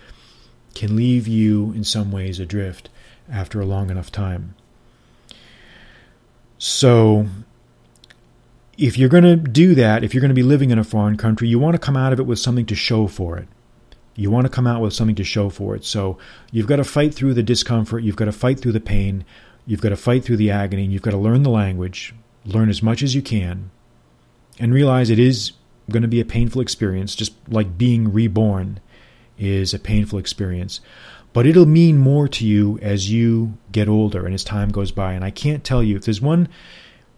can 0.74 0.96
leave 0.96 1.28
you 1.28 1.72
in 1.72 1.84
some 1.84 2.12
ways 2.12 2.39
adrift 2.39 2.89
after 3.32 3.60
a 3.60 3.65
long 3.65 3.89
enough 3.89 4.12
time. 4.12 4.56
So 6.58 7.28
if 8.78 8.98
you're 8.98 9.10
going 9.10 9.24
to 9.24 9.36
do 9.36 9.76
that, 9.76 10.04
if 10.04 10.13
you're 10.13 10.22
going 10.22 10.30
to 10.30 10.36
be 10.36 10.44
living 10.44 10.72
in 10.72 10.80
a 10.80 10.84
foreign 10.84 11.18
country, 11.18 11.48
you 11.48 11.60
want 11.60 11.76
to 11.76 11.80
come 11.80 11.98
out 11.98 12.13
of 12.13 12.20
it 12.20 12.26
with 12.26 12.39
something 12.39 12.65
to 12.68 12.76
show 12.76 13.08
for 13.08 13.38
it. 13.38 13.48
You 14.15 14.32
want 14.32 14.45
to 14.45 14.49
come 14.49 14.67
out 14.67 14.82
with 14.82 14.93
something 14.93 15.15
to 15.15 15.23
show 15.23 15.49
for 15.49 15.75
it. 15.75 15.84
So 15.84 16.17
you've 16.51 16.67
got 16.67 16.78
to 16.78 16.84
fight 16.84 17.13
through 17.13 17.34
the 17.34 17.43
discomfort, 17.43 18.04
you've 18.04 18.15
got 18.15 18.25
to 18.25 18.32
fight 18.32 18.60
through 18.60 18.71
the 18.71 18.80
pain, 18.80 19.25
you've 19.65 19.82
got 19.82 19.89
to 19.89 19.97
fight 19.97 20.23
through 20.23 20.38
the 20.38 20.51
agony, 20.51 20.84
and 20.84 20.93
you've 20.93 21.01
got 21.01 21.12
to 21.12 21.17
learn 21.17 21.43
the 21.43 21.49
language, 21.49 22.13
learn 22.45 22.69
as 22.69 22.82
much 22.82 23.04
as 23.04 23.13
you 23.13 23.21
can, 23.21 23.71
and 24.60 24.73
realize 24.73 25.10
it 25.10 25.19
is 25.19 25.51
going 25.91 26.01
to 26.01 26.08
be 26.08 26.21
a 26.21 26.25
painful 26.25 26.62
experience, 26.62 27.15
just 27.15 27.34
like 27.47 27.78
being 27.78 28.12
reborn 28.12 28.80
is 29.38 29.73
a 29.73 29.80
painful 29.80 30.17
experience. 30.17 30.80
But 31.34 31.45
it'll 31.45 31.65
mean 31.65 31.97
more 31.97 32.30
to 32.30 32.47
you 32.47 32.80
as 32.82 33.12
you 33.12 33.58
get 33.71 33.89
older 33.89 34.25
and 34.25 34.34
as 34.34 34.43
time 34.43 34.69
goes 34.69 34.91
by. 34.91 35.13
And 35.13 35.25
I 35.25 35.32
can't 35.32 35.65
tell 35.65 35.84
you 35.84 35.97
if 35.97 36.06
there's 36.06 36.21
one 36.21 36.47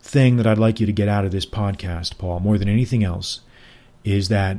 thing 0.01 0.37
that 0.37 0.47
I'd 0.47 0.57
like 0.57 0.79
you 0.79 0.87
to 0.87 0.91
get 0.91 1.07
out 1.07 1.23
of 1.23 1.31
this 1.31 1.45
podcast, 1.45 2.17
Paul, 2.17 2.39
more 2.39 2.57
than 2.57 2.67
anything 2.67 3.03
else, 3.03 3.41
is 4.03 4.29
that 4.29 4.57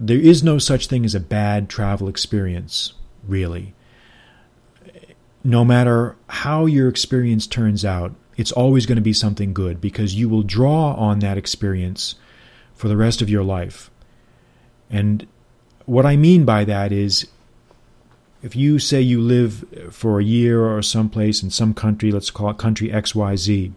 there 0.00 0.18
is 0.18 0.42
no 0.42 0.56
such 0.58 0.86
thing 0.86 1.04
as 1.04 1.14
a 1.14 1.20
bad 1.20 1.68
travel 1.68 2.08
experience, 2.08 2.94
really. 3.28 3.74
No 5.44 5.62
matter 5.62 6.16
how 6.28 6.64
your 6.64 6.88
experience 6.88 7.46
turns 7.46 7.84
out, 7.84 8.14
it's 8.36 8.50
always 8.50 8.86
going 8.86 8.96
to 8.96 9.02
be 9.02 9.12
something 9.12 9.52
good 9.52 9.78
because 9.78 10.14
you 10.14 10.30
will 10.30 10.42
draw 10.42 10.94
on 10.94 11.18
that 11.18 11.36
experience 11.36 12.14
for 12.74 12.88
the 12.88 12.96
rest 12.96 13.20
of 13.20 13.28
your 13.28 13.44
life. 13.44 13.90
And 14.88 15.26
what 15.84 16.06
I 16.06 16.16
mean 16.16 16.46
by 16.46 16.64
that 16.64 16.92
is 16.92 17.26
if 18.42 18.56
you 18.56 18.78
say 18.78 19.02
you 19.02 19.20
live 19.20 19.66
for 19.90 20.18
a 20.18 20.24
year 20.24 20.64
or 20.64 20.80
someplace 20.80 21.42
in 21.42 21.50
some 21.50 21.74
country, 21.74 22.10
let's 22.10 22.30
call 22.30 22.48
it 22.48 22.56
country 22.56 22.88
XYZ, 22.88 23.72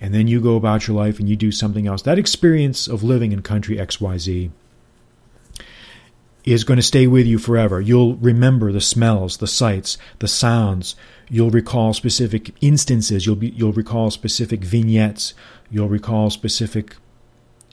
and 0.00 0.12
then 0.12 0.26
you 0.26 0.40
go 0.40 0.56
about 0.56 0.88
your 0.88 0.96
life 0.96 1.20
and 1.20 1.28
you 1.28 1.36
do 1.36 1.52
something 1.52 1.86
else, 1.86 2.02
that 2.02 2.18
experience 2.18 2.88
of 2.88 3.04
living 3.04 3.30
in 3.30 3.42
country 3.42 3.76
XYZ 3.76 4.50
is 6.52 6.64
going 6.64 6.76
to 6.78 6.82
stay 6.82 7.06
with 7.06 7.26
you 7.26 7.38
forever. 7.38 7.80
You'll 7.80 8.16
remember 8.16 8.72
the 8.72 8.80
smells, 8.80 9.38
the 9.38 9.46
sights, 9.46 9.98
the 10.18 10.28
sounds. 10.28 10.94
You'll 11.28 11.50
recall 11.50 11.92
specific 11.92 12.54
instances. 12.60 13.26
You'll 13.26 13.36
be, 13.36 13.50
you'll 13.50 13.72
recall 13.72 14.10
specific 14.10 14.64
vignettes. 14.64 15.34
You'll 15.70 15.88
recall 15.88 16.30
specific 16.30 16.96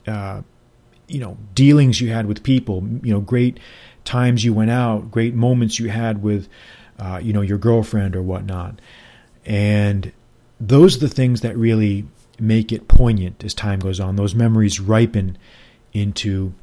uh, 0.08 0.42
you 1.08 1.20
know 1.20 1.38
dealings 1.54 2.02
you 2.02 2.12
had 2.12 2.26
with 2.26 2.44
people 2.44 2.84
you 3.04 3.14
know 3.14 3.20
great 3.20 3.60
times 4.04 4.44
you 4.44 4.54
went 4.54 4.72
out 4.72 5.12
great 5.12 5.34
moments 5.34 5.80
you 5.80 5.90
had 5.90 6.22
with 6.22 6.48
uh, 7.00 7.20
you 7.22 7.34
know 7.34 7.42
your 7.42 7.58
girlfriend 7.58 8.16
or 8.16 8.22
whatnot 8.22 8.80
and 9.46 10.12
those 10.60 10.98
are 10.98 11.00
the 11.00 11.10
things 11.10 11.42
that 11.42 11.56
really 11.58 12.06
make 12.40 12.72
it 12.72 12.88
poignant 12.88 13.44
as 13.44 13.54
time 13.54 13.80
goes 13.80 14.00
on 14.00 14.16
those 14.16 14.36
memories 14.36 14.80
ripen 14.80 15.38
into 15.94 16.54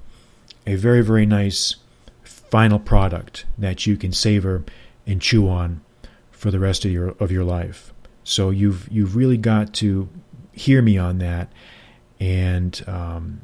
a 0.67 0.75
very 0.75 1.03
very 1.03 1.27
nice 1.27 1.77
final 2.53 2.79
product 2.79 3.47
that 3.57 3.87
you 3.87 3.97
can 3.97 4.13
savor 4.13 4.63
and 5.07 5.23
chew 5.23 5.49
on 5.49 5.81
for 6.31 6.51
the 6.51 6.59
rest 6.59 6.85
of 6.85 6.93
your 6.93 7.15
of 7.19 7.33
your 7.33 7.45
life 7.45 7.95
so 8.25 8.51
you've 8.51 8.87
you've 8.93 9.17
really 9.17 9.39
got 9.39 9.73
to 9.73 10.07
hear 10.53 10.83
me 10.83 10.99
on 10.99 11.17
that 11.17 11.51
and 12.21 12.85
um, 12.87 13.41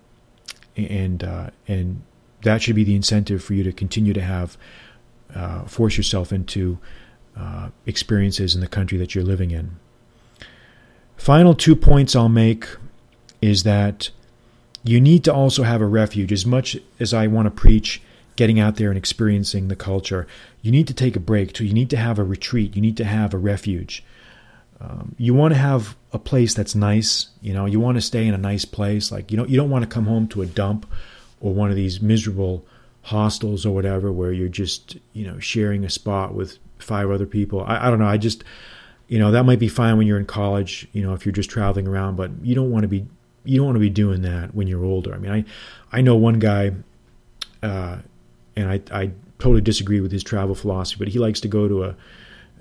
and 0.76 1.24
uh, 1.24 1.48
and 1.66 2.02
that 2.42 2.60
should 2.60 2.76
be 2.76 2.84
the 2.84 2.94
incentive 2.94 3.42
for 3.42 3.54
you 3.54 3.64
to 3.64 3.72
continue 3.72 4.12
to 4.12 4.20
have 4.20 4.58
uh, 5.34 5.64
force 5.64 5.96
yourself 5.96 6.30
into 6.30 6.78
uh, 7.34 7.70
experiences 7.86 8.54
in 8.54 8.60
the 8.60 8.68
country 8.68 8.98
that 8.98 9.14
you're 9.14 9.24
living 9.24 9.50
in. 9.50 9.76
Final 11.16 11.54
two 11.54 11.74
points 11.74 12.14
I'll 12.14 12.28
make 12.28 12.68
is 13.40 13.62
that 13.62 14.10
you 14.84 15.00
need 15.00 15.24
to 15.24 15.32
also 15.32 15.62
have 15.62 15.80
a 15.80 15.86
refuge. 15.86 16.30
As 16.30 16.44
much 16.44 16.76
as 17.00 17.14
I 17.14 17.26
want 17.26 17.46
to 17.46 17.50
preach 17.50 18.02
getting 18.38 18.60
out 18.60 18.76
there 18.76 18.88
and 18.88 18.96
experiencing 18.96 19.66
the 19.66 19.74
culture, 19.74 20.24
you 20.62 20.70
need 20.70 20.86
to 20.86 20.94
take 20.94 21.16
a 21.16 21.20
break 21.20 21.52
too. 21.52 21.64
You 21.64 21.74
need 21.74 21.90
to 21.90 21.96
have 21.96 22.20
a 22.20 22.24
retreat. 22.24 22.76
You 22.76 22.80
need 22.80 22.96
to 22.98 23.04
have 23.04 23.34
a 23.34 23.36
refuge. 23.36 24.04
Um, 24.80 25.16
you 25.18 25.34
want 25.34 25.54
to 25.54 25.58
have 25.58 25.96
a 26.12 26.20
place 26.20 26.54
that's 26.54 26.76
nice. 26.76 27.30
You 27.42 27.52
know, 27.52 27.66
you 27.66 27.80
want 27.80 27.96
to 27.96 28.00
stay 28.00 28.28
in 28.28 28.34
a 28.34 28.38
nice 28.38 28.64
place. 28.64 29.10
Like 29.10 29.32
you 29.32 29.36
know, 29.36 29.44
you 29.44 29.56
don't 29.56 29.70
want 29.70 29.82
to 29.82 29.88
come 29.88 30.06
home 30.06 30.28
to 30.28 30.42
a 30.42 30.46
dump 30.46 30.86
or 31.40 31.52
one 31.52 31.70
of 31.70 31.76
these 31.76 32.00
miserable 32.00 32.64
hostels 33.02 33.66
or 33.66 33.74
whatever 33.74 34.12
where 34.12 34.32
you're 34.32 34.48
just 34.48 34.98
you 35.14 35.26
know 35.26 35.40
sharing 35.40 35.84
a 35.84 35.90
spot 35.90 36.32
with 36.32 36.58
five 36.78 37.10
other 37.10 37.26
people. 37.26 37.64
I, 37.64 37.88
I 37.88 37.90
don't 37.90 37.98
know. 37.98 38.06
I 38.06 38.18
just 38.18 38.44
you 39.08 39.18
know 39.18 39.32
that 39.32 39.42
might 39.42 39.58
be 39.58 39.68
fine 39.68 39.98
when 39.98 40.06
you're 40.06 40.20
in 40.20 40.26
college. 40.26 40.86
You 40.92 41.02
know, 41.02 41.12
if 41.12 41.26
you're 41.26 41.32
just 41.32 41.50
traveling 41.50 41.88
around, 41.88 42.14
but 42.14 42.30
you 42.42 42.54
don't 42.54 42.70
want 42.70 42.84
to 42.84 42.88
be 42.88 43.04
you 43.44 43.56
don't 43.56 43.66
want 43.66 43.76
to 43.76 43.80
be 43.80 43.90
doing 43.90 44.22
that 44.22 44.54
when 44.54 44.68
you're 44.68 44.84
older. 44.84 45.12
I 45.12 45.18
mean, 45.18 45.32
I 45.32 45.44
I 45.90 46.02
know 46.02 46.14
one 46.14 46.38
guy, 46.38 46.70
uh, 47.64 47.98
and 48.58 48.70
I 48.70 48.80
I 48.90 49.10
totally 49.38 49.60
disagree 49.60 50.00
with 50.00 50.12
his 50.12 50.24
travel 50.24 50.54
philosophy, 50.54 50.98
but 50.98 51.08
he 51.08 51.18
likes 51.18 51.40
to 51.40 51.48
go 51.48 51.68
to 51.68 51.84
a. 51.84 51.96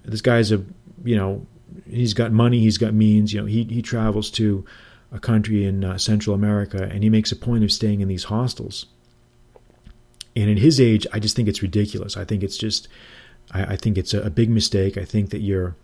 This 0.05 0.21
guy's 0.21 0.51
a 0.51 0.63
you 1.03 1.15
know 1.15 1.45
he's 1.89 2.13
got 2.13 2.31
money, 2.31 2.59
he's 2.59 2.77
got 2.77 2.93
means. 2.93 3.33
You 3.33 3.41
know, 3.41 3.47
he 3.47 3.63
he 3.63 3.81
travels 3.81 4.29
to 4.31 4.65
a 5.11 5.19
country 5.19 5.65
in 5.65 5.83
uh, 5.83 5.97
Central 5.97 6.35
America, 6.35 6.83
and 6.91 7.03
he 7.03 7.09
makes 7.09 7.31
a 7.31 7.35
point 7.35 7.63
of 7.63 7.71
staying 7.71 8.01
in 8.01 8.07
these 8.07 8.25
hostels. 8.25 8.85
And 10.35 10.51
at 10.51 10.57
his 10.57 10.79
age, 10.79 11.07
I 11.11 11.19
just 11.19 11.35
think 11.35 11.47
it's 11.47 11.61
ridiculous. 11.61 12.15
I 12.15 12.23
think 12.23 12.43
it's 12.43 12.57
just, 12.57 12.87
I, 13.51 13.73
I 13.73 13.75
think 13.75 13.97
it's 13.97 14.13
a, 14.13 14.21
a, 14.21 14.29
big 14.29 14.51
mistake. 14.51 14.95
I 14.95 15.05
think 15.05 15.31
that 15.31 15.39
you're, 15.39 15.75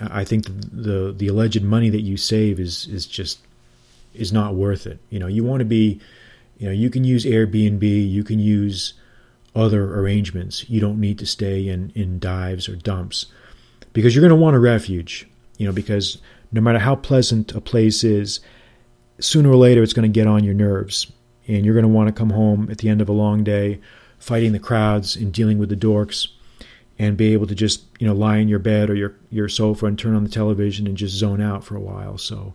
I 0.00 0.24
think 0.24 0.44
the, 0.44 0.52
the 0.52 1.12
the 1.16 1.28
alleged 1.28 1.62
money 1.62 1.88
that 1.90 2.02
you 2.02 2.16
save 2.16 2.60
is 2.60 2.86
is 2.86 3.06
just 3.06 3.38
is 4.12 4.32
not 4.32 4.54
worth 4.54 4.86
it. 4.86 4.98
You 5.10 5.18
know, 5.18 5.28
you 5.28 5.44
want 5.44 5.60
to 5.60 5.64
be, 5.64 6.00
you 6.58 6.66
know, 6.66 6.72
you 6.72 6.90
can 6.90 7.04
use 7.04 7.24
Airbnb, 7.24 7.82
you 8.10 8.24
can 8.24 8.38
use 8.38 8.94
other 9.54 9.98
arrangements. 9.98 10.68
You 10.68 10.80
don't 10.80 11.00
need 11.00 11.18
to 11.18 11.26
stay 11.26 11.68
in, 11.68 11.92
in 11.94 12.18
dives 12.18 12.68
or 12.68 12.76
dumps 12.76 13.26
because 13.92 14.14
you're 14.14 14.22
going 14.22 14.30
to 14.30 14.42
want 14.42 14.56
a 14.56 14.60
refuge, 14.60 15.28
you 15.58 15.66
know, 15.66 15.72
because 15.72 16.18
no 16.52 16.60
matter 16.60 16.78
how 16.78 16.96
pleasant 16.96 17.52
a 17.54 17.60
place 17.60 18.04
is, 18.04 18.40
sooner 19.18 19.50
or 19.50 19.56
later 19.56 19.82
it's 19.82 19.92
going 19.92 20.10
to 20.10 20.20
get 20.20 20.26
on 20.26 20.44
your 20.44 20.54
nerves. 20.54 21.10
And 21.46 21.64
you're 21.64 21.74
going 21.74 21.84
to 21.84 21.88
want 21.88 22.08
to 22.08 22.12
come 22.12 22.30
home 22.30 22.70
at 22.70 22.78
the 22.78 22.88
end 22.88 23.02
of 23.02 23.08
a 23.08 23.12
long 23.12 23.44
day 23.44 23.80
fighting 24.18 24.52
the 24.52 24.58
crowds 24.58 25.14
and 25.14 25.32
dealing 25.32 25.58
with 25.58 25.68
the 25.68 25.76
dorks 25.76 26.28
and 26.98 27.16
be 27.16 27.32
able 27.34 27.46
to 27.46 27.54
just, 27.54 27.84
you 27.98 28.06
know, 28.06 28.14
lie 28.14 28.38
in 28.38 28.48
your 28.48 28.58
bed 28.58 28.88
or 28.88 28.94
your, 28.94 29.14
your 29.30 29.48
sofa 29.48 29.84
and 29.86 29.98
turn 29.98 30.14
on 30.14 30.24
the 30.24 30.30
television 30.30 30.86
and 30.86 30.96
just 30.96 31.14
zone 31.14 31.42
out 31.42 31.62
for 31.62 31.76
a 31.76 31.80
while. 31.80 32.16
So, 32.16 32.54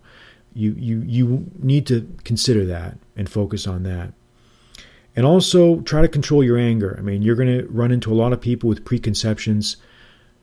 you, 0.54 0.74
you, 0.76 1.02
you 1.02 1.50
need 1.58 1.86
to 1.86 2.08
consider 2.24 2.64
that 2.66 2.98
and 3.16 3.28
focus 3.28 3.66
on 3.66 3.84
that. 3.84 4.12
And 5.16 5.26
also 5.26 5.80
try 5.80 6.02
to 6.02 6.08
control 6.08 6.44
your 6.44 6.56
anger. 6.56 6.94
I 6.98 7.02
mean, 7.02 7.22
you're 7.22 7.36
going 7.36 7.58
to 7.58 7.66
run 7.68 7.90
into 7.90 8.12
a 8.12 8.14
lot 8.14 8.32
of 8.32 8.40
people 8.40 8.68
with 8.68 8.84
preconceptions 8.84 9.76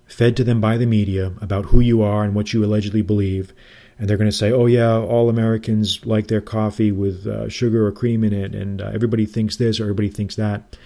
fed 0.05 0.35
to 0.37 0.43
them 0.43 0.59
by 0.61 0.77
the 0.77 0.85
media 0.85 1.33
about 1.41 1.65
who 1.65 1.79
you 1.79 2.01
are 2.01 2.23
and 2.23 2.33
what 2.35 2.53
you 2.53 2.63
allegedly 2.63 3.01
believe. 3.01 3.53
And 3.99 4.07
they're 4.07 4.17
going 4.17 4.29
to 4.29 4.35
say, 4.35 4.51
oh, 4.51 4.65
yeah, 4.65 4.97
all 4.97 5.29
Americans 5.29 6.05
like 6.05 6.27
their 6.27 6.41
coffee 6.41 6.91
with 6.91 7.25
uh, 7.25 7.49
sugar 7.49 7.85
or 7.87 7.91
cream 7.91 8.23
in 8.23 8.31
it, 8.31 8.53
and 8.53 8.81
uh, 8.81 8.91
everybody 8.93 9.25
thinks 9.25 9.55
this 9.55 9.79
or 9.79 9.83
everybody 9.83 10.09
thinks 10.09 10.35
that. 10.35 10.77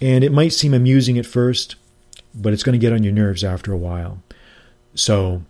And 0.00 0.22
it 0.22 0.32
might 0.32 0.52
seem 0.52 0.74
amusing 0.74 1.18
at 1.18 1.24
first, 1.24 1.76
but 2.34 2.52
it's 2.52 2.62
going 2.62 2.74
to 2.74 2.78
get 2.78 2.92
on 2.92 3.02
your 3.02 3.12
nerves 3.14 3.42
after 3.42 3.72
a 3.72 3.78
while. 3.78 4.22
So 4.94 5.42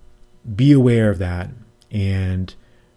be 0.55 0.71
aware 0.71 1.11
of 1.11 1.19
that 1.19 1.51
and 1.91 2.55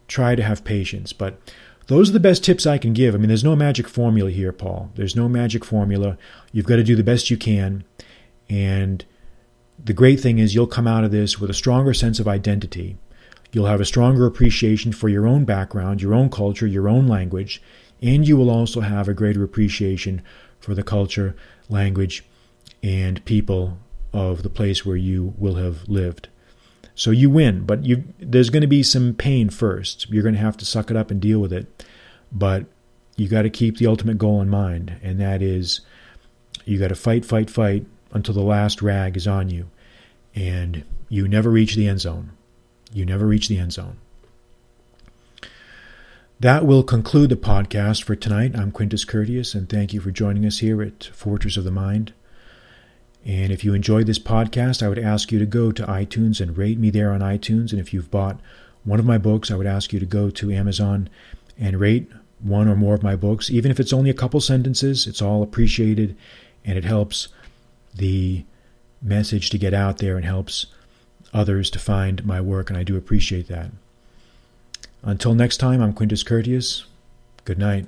try 0.08 0.36
to 0.36 0.44
have 0.44 0.64
patience. 0.64 1.12
But 1.12 1.40
those 1.88 2.10
are 2.10 2.14
the 2.14 2.20
best 2.20 2.44
tips 2.44 2.66
I 2.66 2.78
can 2.78 2.94
give. 2.94 3.16
I 3.16 3.18
mean, 3.18 3.30
there's 3.30 3.44
no 3.44 3.56
magic 3.56 3.88
formula 3.88 4.30
here, 4.30 4.52
Paul. 4.52 4.92
There's 4.96 5.16
no 5.16 5.28
magic 5.28 5.66
formula. 5.66 6.18
You've 6.52 6.66
got 6.66 6.76
to 6.78 6.84
do 6.84 6.96
the 6.96 7.04
best 7.04 7.30
you 7.30 7.38
can. 7.38 7.84
And 8.50 9.04
the 9.84 9.94
great 9.94 10.20
thing 10.20 10.40
is, 10.40 10.54
you'll 10.54 10.68
come 10.68 10.88
out 10.88 11.04
of 11.04 11.12
this 11.12 11.40
with 11.40 11.50
a 11.50 11.56
stronger 11.56 11.94
sense 11.94 12.20
of 12.20 12.28
identity. 12.28 12.98
You'll 13.52 13.68
have 13.68 13.82
a 13.82 13.86
stronger 13.86 14.26
appreciation 14.26 14.92
for 14.92 15.08
your 15.08 15.26
own 15.26 15.46
background, 15.46 16.02
your 16.02 16.14
own 16.14 16.30
culture, 16.30 16.68
your 16.68 16.90
own 16.90 17.08
language, 17.08 17.62
and 18.02 18.28
you 18.28 18.36
will 18.38 18.50
also 18.50 18.82
have 18.82 19.08
a 19.08 19.14
greater 19.14 19.44
appreciation 19.44 20.22
for 20.60 20.76
the 20.76 20.84
culture, 20.84 21.36
language, 21.70 22.26
and 22.84 23.24
people 23.26 23.78
of 24.12 24.44
the 24.44 24.50
place 24.50 24.86
where 24.86 24.98
you 24.98 25.34
will 25.38 25.56
have 25.56 25.88
lived. 25.88 26.28
So 26.98 27.12
you 27.12 27.30
win, 27.30 27.64
but 27.64 27.86
you 27.86 28.04
there's 28.18 28.50
going 28.50 28.62
to 28.62 28.68
be 28.68 28.82
some 28.82 29.14
pain 29.14 29.52
first. 29.52 30.10
You're 30.10 30.24
going 30.24 30.34
to 30.34 30.42
have 30.42 30.58
to 30.58 30.66
suck 30.66 30.90
it 30.90 30.98
up 30.98 31.12
and 31.12 31.22
deal 31.22 31.40
with 31.40 31.54
it. 31.54 31.86
But 32.32 32.66
you 33.16 33.28
got 33.28 33.44
to 33.44 33.52
keep 33.52 33.78
the 33.78 33.86
ultimate 33.86 34.18
goal 34.18 34.42
in 34.42 34.50
mind, 34.50 35.00
and 35.04 35.22
that 35.22 35.44
is 35.44 35.82
you 36.66 36.80
got 36.80 36.88
to 36.88 36.96
fight, 36.96 37.24
fight, 37.24 37.52
fight 37.52 37.86
until 38.12 38.34
the 38.34 38.42
last 38.42 38.82
rag 38.82 39.16
is 39.16 39.28
on 39.28 39.48
you, 39.48 39.70
and 40.34 40.84
you 41.08 41.28
never 41.28 41.52
reach 41.52 41.76
the 41.76 41.88
end 41.88 42.02
zone. 42.02 42.32
You 42.92 43.06
never 43.06 43.28
reach 43.28 43.48
the 43.48 43.60
end 43.60 43.74
zone. 43.74 43.98
That 46.40 46.66
will 46.66 46.84
conclude 46.84 47.30
the 47.30 47.36
podcast 47.36 48.04
for 48.04 48.16
tonight. 48.16 48.58
I'm 48.58 48.72
Quintus 48.72 49.06
Curtius, 49.06 49.54
and 49.54 49.70
thank 49.70 49.94
you 49.94 50.02
for 50.02 50.10
joining 50.10 50.46
us 50.46 50.60
here 50.60 50.82
at 50.82 51.04
Fortress 51.04 51.58
of 51.58 51.64
the 51.64 51.72
Mind. 51.72 52.14
And 53.28 53.52
if 53.52 53.66
you 53.66 53.74
enjoyed 53.74 54.08
this 54.08 54.20
podcast, 54.20 54.82
I 54.82 54.88
would 54.88 54.98
ask 54.98 55.34
you 55.34 55.38
to 55.38 55.46
go 55.46 55.74
to 55.74 55.86
iTunes 55.86 56.40
and 56.40 56.58
rate 56.58 56.80
me 56.80 56.90
there 56.90 57.12
on 57.12 57.20
iTunes. 57.20 57.72
And 57.72 57.80
if 57.80 57.94
you've 57.94 58.10
bought 58.10 58.40
one 58.86 59.00
of 59.00 59.06
my 59.06 59.18
books, 59.18 59.52
I 59.52 59.56
would 59.56 59.68
ask 59.68 59.92
you 59.92 60.00
to 60.00 60.06
go 60.06 60.30
to 60.30 60.52
Amazon 60.52 61.10
and 61.60 61.78
rate 61.78 62.10
one 62.40 62.70
or 62.70 62.76
more 62.78 62.96
of 62.96 63.04
my 63.04 63.18
books. 63.18 63.50
Even 63.50 63.70
if 63.70 63.82
it's 63.82 63.92
only 63.92 64.10
a 64.10 64.14
couple 64.14 64.40
sentences, 64.40 65.06
it's 65.08 65.22
all 65.22 65.44
appreciated 65.44 66.16
and 66.64 66.78
it 66.78 66.86
helps 66.86 67.28
the 67.94 68.46
message 69.02 69.50
to 69.50 69.58
get 69.58 69.74
out 69.74 69.98
there 69.98 70.16
and 70.16 70.26
helps 70.26 70.68
others 71.34 71.70
to 71.72 71.80
find 71.80 72.26
my 72.26 72.40
work. 72.40 72.70
And 72.70 72.80
I 72.80 72.84
do 72.84 72.96
appreciate 72.96 73.50
that. 73.50 73.72
Until 75.04 75.34
next 75.34 75.58
time, 75.58 75.82
I'm 75.82 75.92
Quintus 75.92 76.24
Curtius. 76.24 76.86
Good 77.44 77.60
night. 77.60 77.88